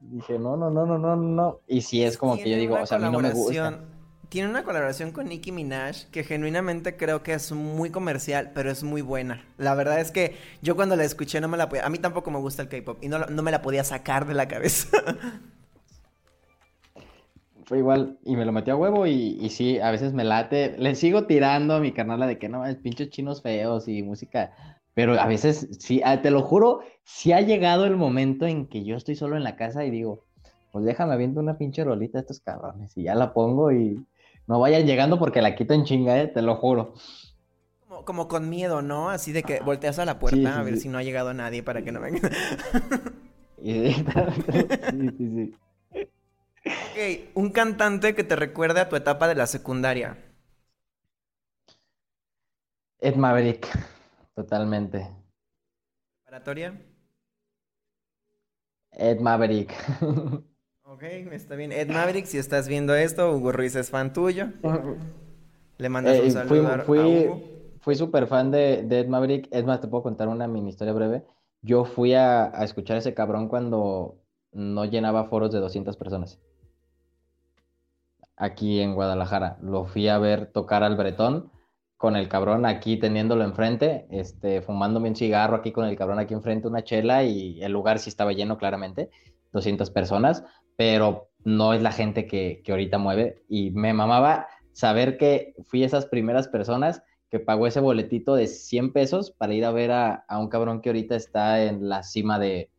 [0.00, 1.60] Dije, no, no, no, no, no, no.
[1.66, 3.80] Y sí es como que yo digo, o sea, a mí no me gusta.
[4.28, 8.82] Tiene una colaboración con Nicki Minaj que genuinamente creo que es muy comercial, pero es
[8.82, 9.44] muy buena.
[9.58, 11.86] La verdad es que yo cuando la escuché no me la podía...
[11.86, 14.34] A mí tampoco me gusta el K-pop y no, no me la podía sacar de
[14.34, 14.88] la cabeza.
[17.66, 20.76] Fue igual, y me lo metí a huevo y, y sí, a veces me late.
[20.78, 24.52] Le sigo tirando a mi canal de que no, es pinches chinos feos y música
[24.94, 28.84] pero a veces, sí, ah, te lo juro, sí ha llegado el momento en que
[28.84, 30.24] yo estoy solo en la casa y digo,
[30.70, 34.06] pues déjame viendo una pinche rolita de estos cabrones y ya la pongo y
[34.46, 36.94] no vayan llegando porque la quito en chinga, eh, te lo juro.
[38.04, 39.10] Como, con miedo, ¿no?
[39.10, 41.82] Así de que volteas a la puerta a ver si no ha llegado nadie para
[41.82, 42.28] que no venga.
[43.62, 43.94] sí,
[45.16, 45.54] sí, sí.
[46.66, 50.16] Ok, un cantante que te recuerde a tu etapa de la secundaria.
[53.00, 53.68] Ed Maverick.
[54.34, 55.06] Totalmente.
[56.22, 56.80] ¿Preparatoria?
[58.92, 59.74] Ed Maverick.
[60.84, 61.02] ok,
[61.32, 61.70] está bien.
[61.70, 64.48] Ed Maverick, si estás viendo esto, Hugo Ruiz es fan tuyo.
[65.76, 67.42] Le mandas un eh, saludo fui, a Hugo.
[67.80, 69.48] Fui súper fan de, Ed Maverick.
[69.50, 71.26] Es más, te puedo contar una mini historia breve.
[71.60, 76.40] Yo fui a, a escuchar a ese cabrón cuando no llenaba foros de 200 personas.
[78.36, 79.58] Aquí en Guadalajara.
[79.62, 81.50] Lo fui a ver tocar al Bretón
[81.96, 86.34] con el cabrón aquí teniéndolo enfrente, este, fumándome un cigarro aquí con el cabrón aquí
[86.34, 89.08] enfrente, una chela y el lugar sí estaba lleno claramente,
[89.52, 90.44] 200 personas,
[90.76, 95.84] pero no es la gente que, que ahorita mueve y me mamaba saber que fui
[95.84, 100.24] esas primeras personas que pagó ese boletito de 100 pesos para ir a ver a,
[100.28, 102.70] a un cabrón que ahorita está en la cima de,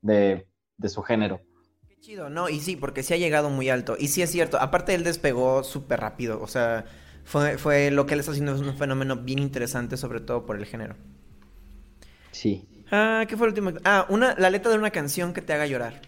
[0.00, 0.46] de,
[0.76, 1.40] de su género.
[2.02, 2.48] Chido, ¿no?
[2.48, 3.96] Y sí, porque sí ha llegado muy alto.
[3.96, 6.84] Y sí es cierto, aparte él despegó súper rápido, o sea,
[7.24, 10.56] fue, fue lo que él está haciendo es un fenómeno bien interesante, sobre todo por
[10.56, 10.96] el género.
[12.32, 12.66] Sí.
[12.90, 13.70] Ah, ¿qué fue el último?
[13.84, 16.02] Ah, una, la letra de una canción que te haga llorar.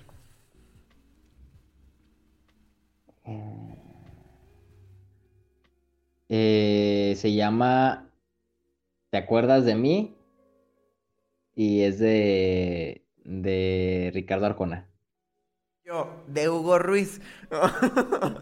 [6.28, 8.10] Eh, se llama
[9.10, 10.16] ¿Te acuerdas de mí?
[11.54, 14.88] Y es de, de Ricardo Arjona.
[15.84, 17.20] Yo, de Hugo Ruiz.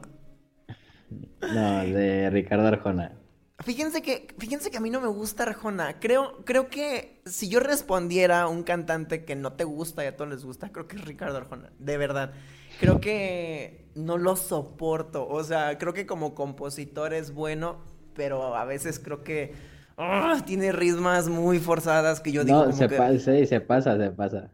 [1.42, 3.12] No, de Ricardo Arjona.
[3.58, 5.98] Fíjense que, fíjense que a mí no me gusta Arjona.
[6.00, 10.16] Creo, creo que si yo respondiera a un cantante que no te gusta y a
[10.16, 11.72] todos les gusta, creo que es Ricardo Arjona.
[11.78, 12.32] De verdad.
[12.80, 15.28] Creo que no lo soporto.
[15.28, 17.78] O sea, creo que como compositor es bueno,
[18.14, 19.52] pero a veces creo que
[19.96, 20.42] ¡Ah!
[20.44, 22.66] tiene ritmas muy forzadas que yo digo.
[22.66, 24.50] No, se, pasa, sí, se pasa, se pasa.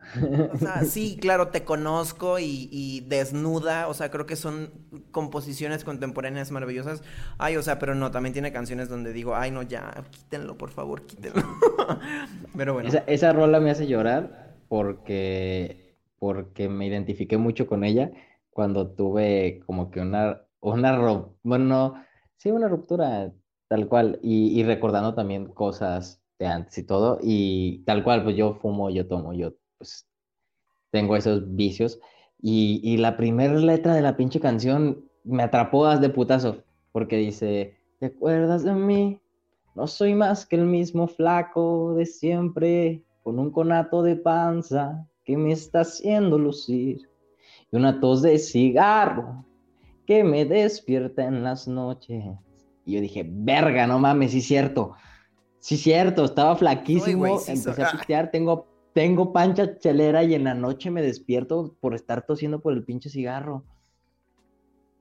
[0.52, 3.88] O sea, sí, claro, te conozco y, desnuda.
[3.88, 4.70] O sea, creo que son
[5.10, 7.02] composiciones contemporáneas maravillosas.
[7.38, 10.70] Ay, o sea, pero no, también tiene canciones donde digo, ay, no, ya, quítenlo, por
[10.70, 11.42] favor, quítenlo.
[12.56, 12.88] pero bueno.
[12.88, 18.10] Esa, esa rola me hace llorar porque, porque me identifiqué mucho con ella
[18.50, 21.94] cuando tuve como que una, una, bueno,
[22.36, 23.32] sí, una ruptura
[23.68, 28.54] Tal cual, y, recordando también cosas de antes y todo, y tal cual, pues yo
[28.54, 30.08] fumo, yo tomo, yo pues
[30.90, 32.00] tengo esos vicios,
[32.40, 36.62] y, la primera letra de la pinche canción me atrapó de putazo,
[36.92, 39.20] porque dice, ¿te acuerdas de mí?
[39.74, 45.36] No soy más que el mismo flaco de siempre, con un conato de panza que
[45.36, 47.06] me está haciendo lucir,
[47.70, 49.44] y una tos de cigarro
[50.06, 52.24] que me despierta en las noches
[52.88, 54.94] y yo dije, verga, no mames, sí es cierto.
[55.58, 60.54] Sí es cierto, estaba flaquísimo, empecé a pistear, tengo, tengo pancha chelera y en la
[60.54, 63.62] noche me despierto por estar tosiendo por el pinche cigarro.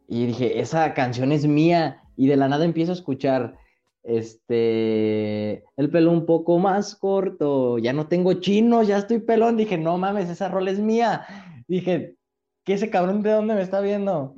[0.06, 2.04] Y dije, esa canción es mía.
[2.18, 3.56] Y de la nada empiezo a escuchar,
[4.04, 9.56] este, el pelo un poco más corto, ya no tengo chino, ya estoy pelón.
[9.56, 11.26] Dije, no mames, esa rol es mía.
[11.70, 12.18] Dije,
[12.66, 14.36] ¿qué ese cabrón de dónde me está viendo?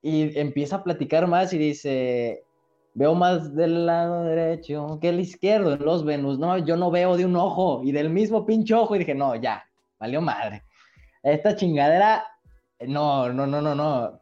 [0.00, 2.44] Y empieza a platicar más y dice,
[2.94, 6.38] veo más del lado derecho que el izquierdo en los Venus.
[6.38, 8.96] No, yo no veo de un ojo y del mismo pinche ojo.
[8.96, 9.64] Y dije, no, ya,
[9.98, 10.64] valió madre.
[11.22, 12.24] Esta chingadera,
[12.80, 14.20] no, no, no, no, no.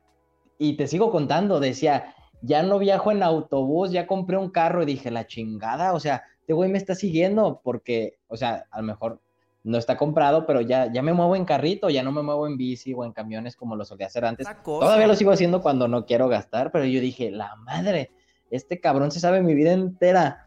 [0.59, 4.87] Y te sigo contando, decía, ya no viajo en autobús, ya compré un carro y
[4.87, 8.87] dije, la chingada, o sea, este güey me está siguiendo porque, o sea, a lo
[8.87, 9.21] mejor
[9.65, 12.57] no está comprado, pero ya, ya me muevo en carrito, ya no me muevo en
[12.57, 14.47] bici o en camiones como lo solía hacer antes.
[14.65, 18.11] Todavía lo sigo haciendo cuando no quiero gastar, pero yo dije, la madre,
[18.51, 20.47] este cabrón se sabe mi vida entera.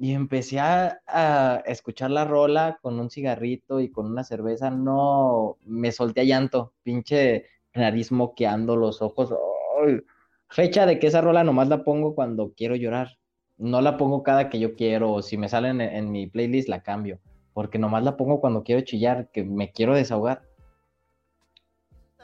[0.00, 5.90] y empecé a, escuchar la rola con un cigarrito y con una cerveza, no, me
[5.92, 9.34] solté a llanto, pinche nariz moqueando los ojos.
[10.50, 13.18] Fecha de que esa rola nomás la pongo cuando quiero llorar.
[13.56, 16.68] No la pongo cada que yo quiero, o si me sale en, en mi playlist
[16.68, 17.18] la cambio,
[17.52, 20.47] porque nomás la pongo cuando quiero chillar, que me quiero desahogar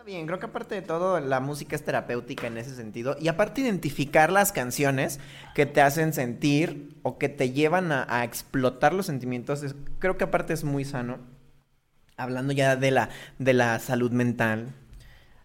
[0.05, 3.63] bien, creo que aparte de todo la música es terapéutica en ese sentido y aparte
[3.63, 5.21] identificar las canciones
[5.55, 9.65] que te hacen sentir o que te llevan a, explotar los sentimientos,
[9.99, 11.19] creo que aparte es muy sano.
[12.17, 14.73] Hablando ya de la, de la salud mental.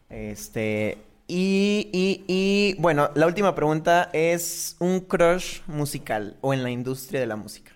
[0.10, 1.90] Este, y,
[2.28, 7.36] y, bueno, la última pregunta es un crush musical o en la industria de la
[7.36, 7.72] música.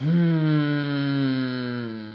[0.00, 2.07] Hmm.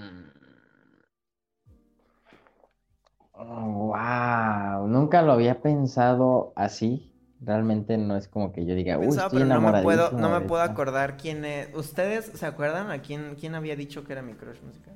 [3.61, 7.09] Wow, nunca lo había pensado así.
[7.41, 10.41] Realmente no es como que yo diga, uy, estoy pero no me puedo, no me
[10.41, 11.73] puedo acordar quién es.
[11.75, 14.95] ¿Ustedes se acuerdan a quién, quién había dicho que era mi crush musical?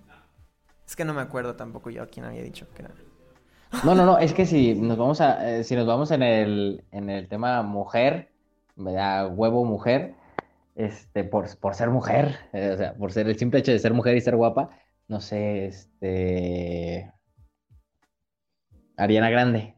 [0.86, 2.91] Es que no me acuerdo tampoco yo a quién había dicho que era.
[3.84, 6.84] No, no, no, es que si nos vamos a, eh, si nos vamos en el,
[6.91, 8.32] en el tema mujer,
[8.76, 9.34] ¿verdad?
[9.36, 10.16] Huevo mujer,
[10.76, 13.93] este, por, por ser mujer, eh, o sea, por ser el simple hecho de ser
[13.93, 14.70] mujer y ser guapa,
[15.08, 17.12] no sé, este,
[18.98, 19.76] Ariana Grande.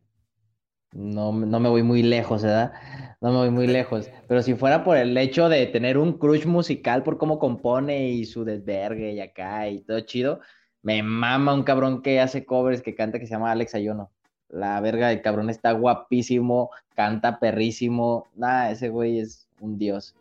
[0.92, 2.74] No, no me voy muy lejos, ¿verdad?
[3.22, 4.10] No me voy muy lejos.
[4.28, 8.26] Pero si fuera por el hecho de tener un crush musical por cómo compone y
[8.26, 10.40] su desvergue y acá y todo chido,
[10.82, 14.12] me mama un cabrón que hace covers, que canta, que se llama Alex Ayuno.
[14.48, 18.26] La verga del cabrón está guapísimo, canta perrísimo.
[18.36, 20.16] Nada, ese güey es un dios.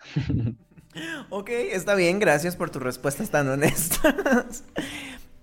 [1.30, 4.64] ok, está bien, gracias por tus respuestas tan honestas.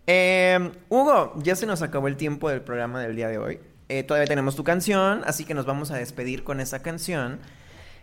[0.05, 3.59] Eh, Hugo, ya se nos acabó el tiempo del programa del día de hoy.
[3.89, 7.39] Eh, todavía tenemos tu canción, así que nos vamos a despedir con esa canción.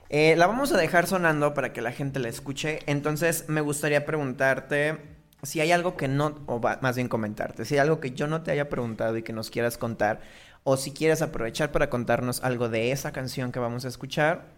[0.09, 2.81] Eh, la vamos a dejar sonando para que la gente la escuche.
[2.87, 4.99] Entonces, me gustaría preguntarte
[5.43, 8.43] si hay algo que no, o más bien comentarte, si hay algo que yo no
[8.43, 10.21] te haya preguntado y que nos quieras contar,
[10.65, 14.49] o si quieres aprovechar para contarnos algo de esa canción que vamos a escuchar,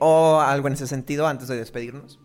[0.00, 2.21] o algo en ese sentido antes de despedirnos.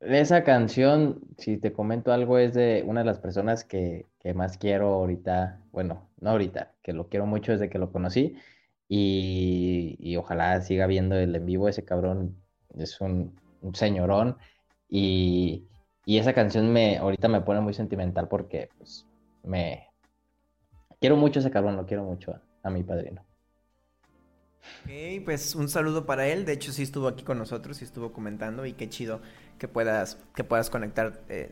[0.00, 4.94] Esa canción, si te comento algo, es de una de las personas que, más quiero
[4.94, 8.36] ahorita, bueno, no ahorita, que lo quiero mucho desde que lo conocí
[8.88, 12.36] y, ojalá siga viendo el en vivo, ese cabrón
[12.76, 13.34] es un,
[13.74, 14.36] señorón
[14.88, 15.66] y,
[16.06, 19.06] esa canción me ahorita me pone muy sentimental porque pues
[19.42, 19.88] me
[21.00, 23.28] quiero mucho ese cabrón, lo quiero mucho a mi padrino.
[24.84, 26.44] Ok, pues un saludo para él.
[26.44, 28.66] De hecho, sí estuvo aquí con nosotros y estuvo comentando.
[28.66, 29.20] Y qué chido
[29.58, 31.50] que puedas, que puedas conectar eh,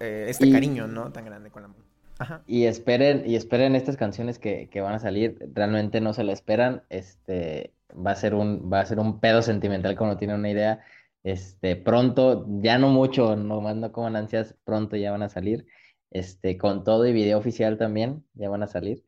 [0.00, 1.12] eh, este cariño, ¿no?
[1.12, 1.88] Tan grande con la música.
[2.18, 2.42] Ajá.
[2.46, 5.38] Y esperen, y esperen estas canciones que, van a salir.
[5.52, 6.82] Realmente no se la esperan.
[6.88, 10.50] Este va a ser un, va a ser un pedo sentimental como no tiene una
[10.50, 10.80] idea.
[11.22, 15.66] Este, pronto, ya no mucho, nomás no como ansias, pronto ya van a salir.
[16.10, 19.04] Este, con todo y video oficial también, ya van a salir.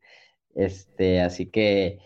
[0.55, 1.99] Este, así que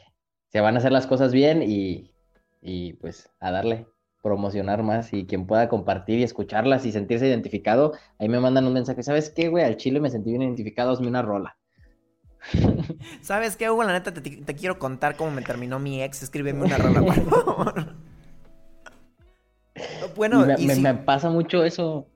[0.49, 3.87] se van a hacer las cosas bien y, pues a darle,
[4.21, 8.73] promocionar más y quien pueda compartir y escucharlas y sentirse identificado, ahí me mandan un
[8.73, 9.63] mensaje, ¿sabes qué, güey?
[9.63, 11.57] Al chile me sentí bien identificado, hazme una rola.
[13.21, 13.83] ¿Sabes qué, Hugo?
[13.83, 16.23] La neta, te, quiero contar cómo me terminó mi ex.
[16.23, 17.95] Escríbeme una rola, por favor.
[20.15, 22.07] bueno, me, me pasa mucho eso.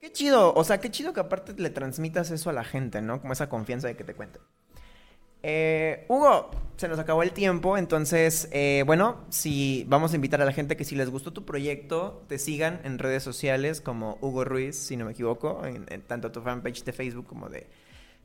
[0.00, 3.20] Qué chido, o sea, qué chido que aparte le transmitas eso a la gente, ¿no?
[3.20, 4.40] Como esa confianza de que te cuente.
[5.42, 10.44] Eh, Hugo, se nos acabó el tiempo, entonces, eh, bueno, si vamos a invitar a
[10.44, 14.44] la gente que si les gustó tu proyecto, te sigan en redes sociales como Hugo
[14.44, 17.68] Ruiz, si no me equivoco, en, tanto tu fanpage de Facebook como de,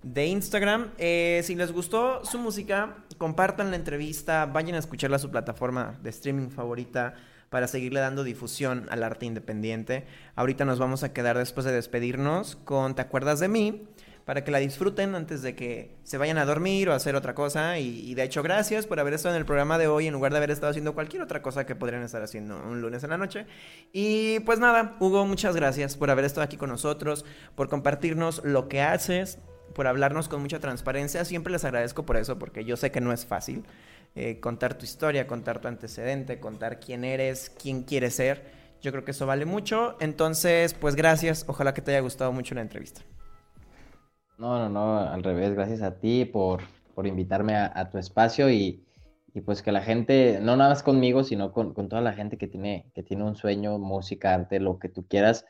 [0.04, 0.92] de Instagram.
[0.98, 6.00] Eh, si les gustó su música, compartan la entrevista, vayan a escucharla a su plataforma
[6.02, 7.16] de streaming favorita
[7.50, 10.06] para seguirle dando difusión al arte independiente.
[10.36, 13.88] Ahorita nos vamos a quedar después de despedirnos con ¿Te acuerdas de mí?
[14.28, 17.34] Para que la disfruten antes de que se vayan a dormir o a hacer otra
[17.34, 17.80] cosa.
[17.80, 20.38] Y, de hecho, gracias por haber estado en el programa de hoy en lugar de
[20.40, 23.46] haber estado haciendo cualquier otra cosa que podrían estar haciendo un lunes en la noche.
[23.94, 27.24] Y pues nada, Hugo, muchas gracias por haber estado aquí con nosotros,
[27.56, 29.40] por compartirnos lo que haces,
[29.74, 31.24] por hablarnos con mucha transparencia.
[31.24, 33.64] Siempre les agradezco por eso, porque yo sé que no es fácil
[34.16, 38.44] eh, contar tu historia, contar tu antecedente, contar quién eres, quién quieres ser.
[38.82, 39.96] Yo creo que eso vale mucho.
[40.02, 41.46] Entonces, pues gracias.
[41.48, 43.04] Ojalá que te haya gustado mucho la entrevista.
[44.38, 46.62] No, no, no, al revés, gracias a ti por,
[46.94, 48.84] por invitarme a, tu espacio y,
[49.46, 52.92] pues que la gente, no nada más conmigo, sino con, toda la gente que tiene,
[52.94, 55.46] que tiene un sueño, música, arte, lo que tú quieras,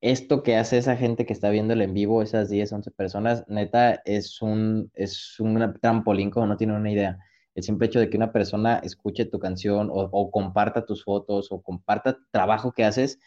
[0.00, 4.02] esto que hace esa gente que está viendo en vivo, esas 10, 11 personas, neta,
[4.04, 7.18] es un, es un trampolín como no tiene una idea.
[7.54, 11.62] el simple hecho de que una persona escuche tu canción o, comparta tus fotos o
[11.62, 13.18] comparta trabajo que haces,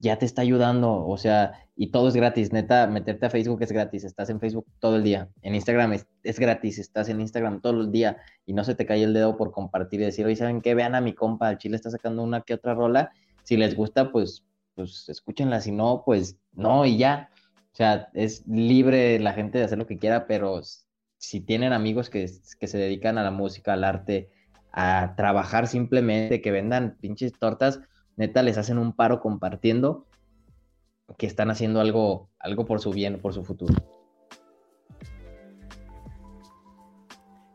[0.00, 3.72] ya te está ayudando, o sea, y todo es gratis, neta, meterte a Facebook es
[3.72, 5.92] gratis, estás en Facebook todo el día, en Instagram
[6.22, 9.36] es, gratis, estás en Instagram todo el día y no se te cae el dedo
[9.36, 10.74] por compartir y decir, oye, ¿saben qué?
[10.74, 13.10] Vean a mi compa, el Chile está sacando una que otra rola,
[13.42, 14.44] si les gusta, pues,
[14.74, 17.30] pues escúchenla, si no, pues no, y ya,
[17.72, 20.60] o sea, es libre la gente de hacer lo que quiera, pero
[21.16, 22.30] si tienen amigos que,
[22.60, 24.30] que se dedican a la música, al arte,
[24.72, 27.80] a trabajar simplemente, que vendan pinches tortas,
[28.18, 30.06] neta les hacen un paro compartiendo
[31.16, 33.74] que están haciendo algo, algo por su bien, por su futuro.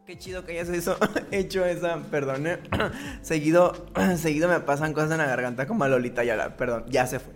[0.05, 0.97] Qué chido que hayas eso,
[1.31, 2.59] hecho esa, perdón, ¿eh?
[3.21, 3.73] seguido,
[4.17, 7.33] seguido me pasan cosas en la garganta como a Lolita Yala, perdón, ya se fue.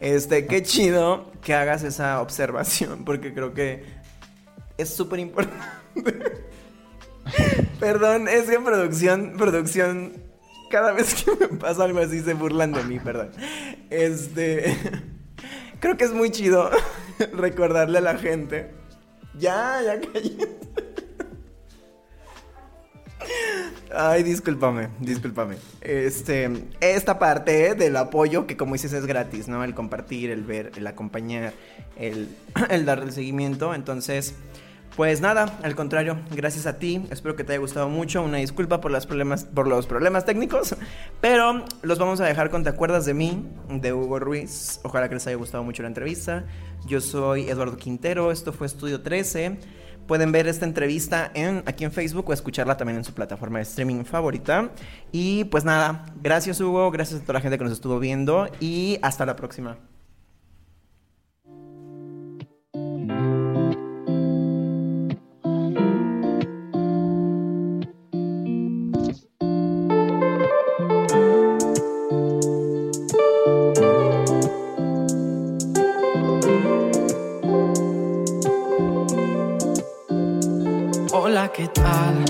[0.00, 3.84] Este, qué chido que hagas esa observación, porque creo que
[4.76, 5.64] es súper importante.
[7.80, 10.23] perdón, es que producción, producción
[10.74, 13.30] cada vez que me pasa algo así se burlan de mí, perdón.
[13.90, 14.76] Este.
[15.80, 16.68] Creo que es muy chido
[17.32, 18.72] recordarle a la gente.
[19.38, 20.36] Ya, ya caí.
[23.94, 25.58] Ay, discúlpame, discúlpame.
[25.80, 26.50] Este,
[26.80, 29.62] esta parte del apoyo, que como dices es gratis, ¿no?
[29.62, 31.52] El compartir, el ver, el acompañar,
[31.96, 32.28] el,
[32.68, 33.74] el darle seguimiento.
[33.74, 34.34] Entonces,
[34.96, 37.04] pues nada, al contrario, gracias a ti.
[37.10, 38.22] Espero que te haya gustado mucho.
[38.22, 40.76] Una disculpa por, los problemas, técnicos.
[41.20, 44.78] Pero los vamos a dejar con Te acuerdas de mí, de Hugo Ruiz.
[44.84, 46.44] Ojalá que les haya gustado mucho la entrevista.
[46.86, 48.30] Yo soy Eduardo Quintero.
[48.30, 49.58] Esto fue Estudio 13.
[50.06, 53.62] Pueden ver esta entrevista en, aquí en Facebook o escucharla también en su plataforma de
[53.62, 54.70] streaming favorita.
[55.10, 58.98] Y pues nada, gracias Hugo, gracias a toda la gente que nos estuvo viendo y
[59.02, 59.78] hasta la próxima.
[81.52, 82.24] ¿Qué tal?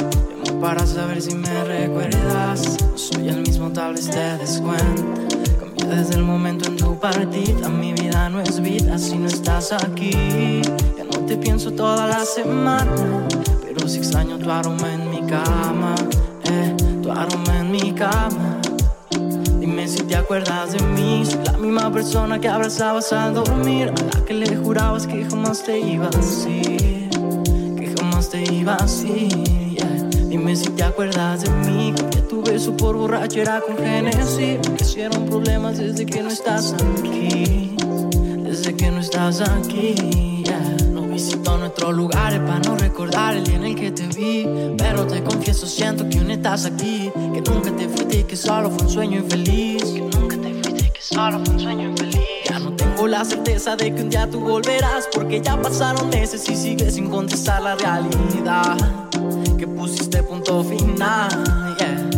[0.45, 2.77] Llamo para saber si me recuerdas.
[2.91, 7.69] No soy el mismo, tal vez te des Cambié desde el momento en tu partida.
[7.69, 10.63] Mi vida no es vida si no estás aquí.
[10.97, 12.91] Ya no te pienso toda la semana.
[13.63, 15.95] Pero si extraño tu aroma en mi cama.
[16.45, 18.61] Eh, tu aroma en mi cama.
[19.61, 21.25] Dime si te acuerdas de mí.
[21.25, 23.91] Soy la misma persona que abrazabas al dormir.
[23.91, 26.94] A la que le jurabas que jamás te ibas a ir
[28.43, 29.29] iba así.
[30.29, 31.95] Dime si te acuerdas de mí.
[32.11, 34.59] Que tu beso por borrachera con Genesis.
[34.81, 37.77] Hicieron problemas desde que no estás aquí.
[38.43, 40.45] Desde que no estás aquí.
[40.93, 44.47] No visito nuestros lugares para no recordar el día en el que te vi.
[44.77, 47.11] Pero te confieso, siento que aún estás aquí.
[47.15, 49.85] Que nunca te fuiste y que solo fue un sueño infeliz.
[49.85, 52.14] Que nunca te fuiste y que solo fue un sueño infeliz.
[52.95, 56.55] Ya tengo la certeza de que un día tú volverás, porque ya pasaron meses y
[56.55, 58.77] sigues sin contestar la realidad.
[59.59, 61.29] Que pusiste punto final,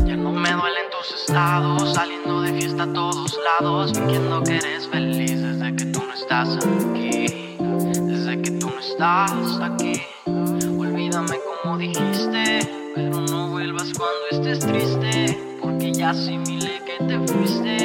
[0.05, 4.87] Ya no me duelen tus estados, saliendo de fiesta a todos lados, fingiendo que eres
[4.89, 7.57] feliz desde que tú no estás aquí.
[8.03, 10.03] Desde que tú no estás aquí.
[10.27, 17.77] Olvídame como dijiste, pero no vuelvas cuando estés triste, porque ya asimilé que te fuiste.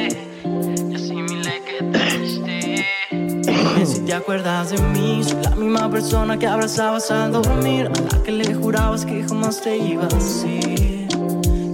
[3.86, 8.22] Si te acuerdas de mí, soy la misma persona que abrazabas al dormir, a la
[8.22, 11.08] que le jurabas que jamás te ibas a ir,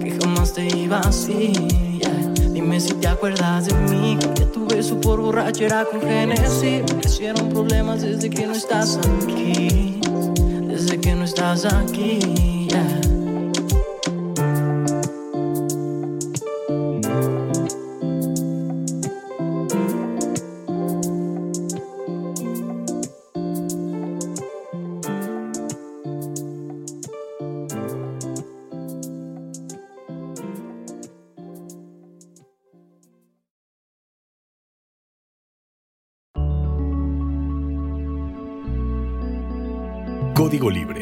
[0.00, 2.00] que jamás te ibas a ir.
[2.52, 8.00] Dime si te acuerdas de mí, que tu beso por borrachera con Genesis, hicieron problemas
[8.00, 10.00] desde que no estás aquí,
[10.66, 12.68] desde que no estás aquí.
[12.78, 13.17] Código
[40.70, 40.97] Libre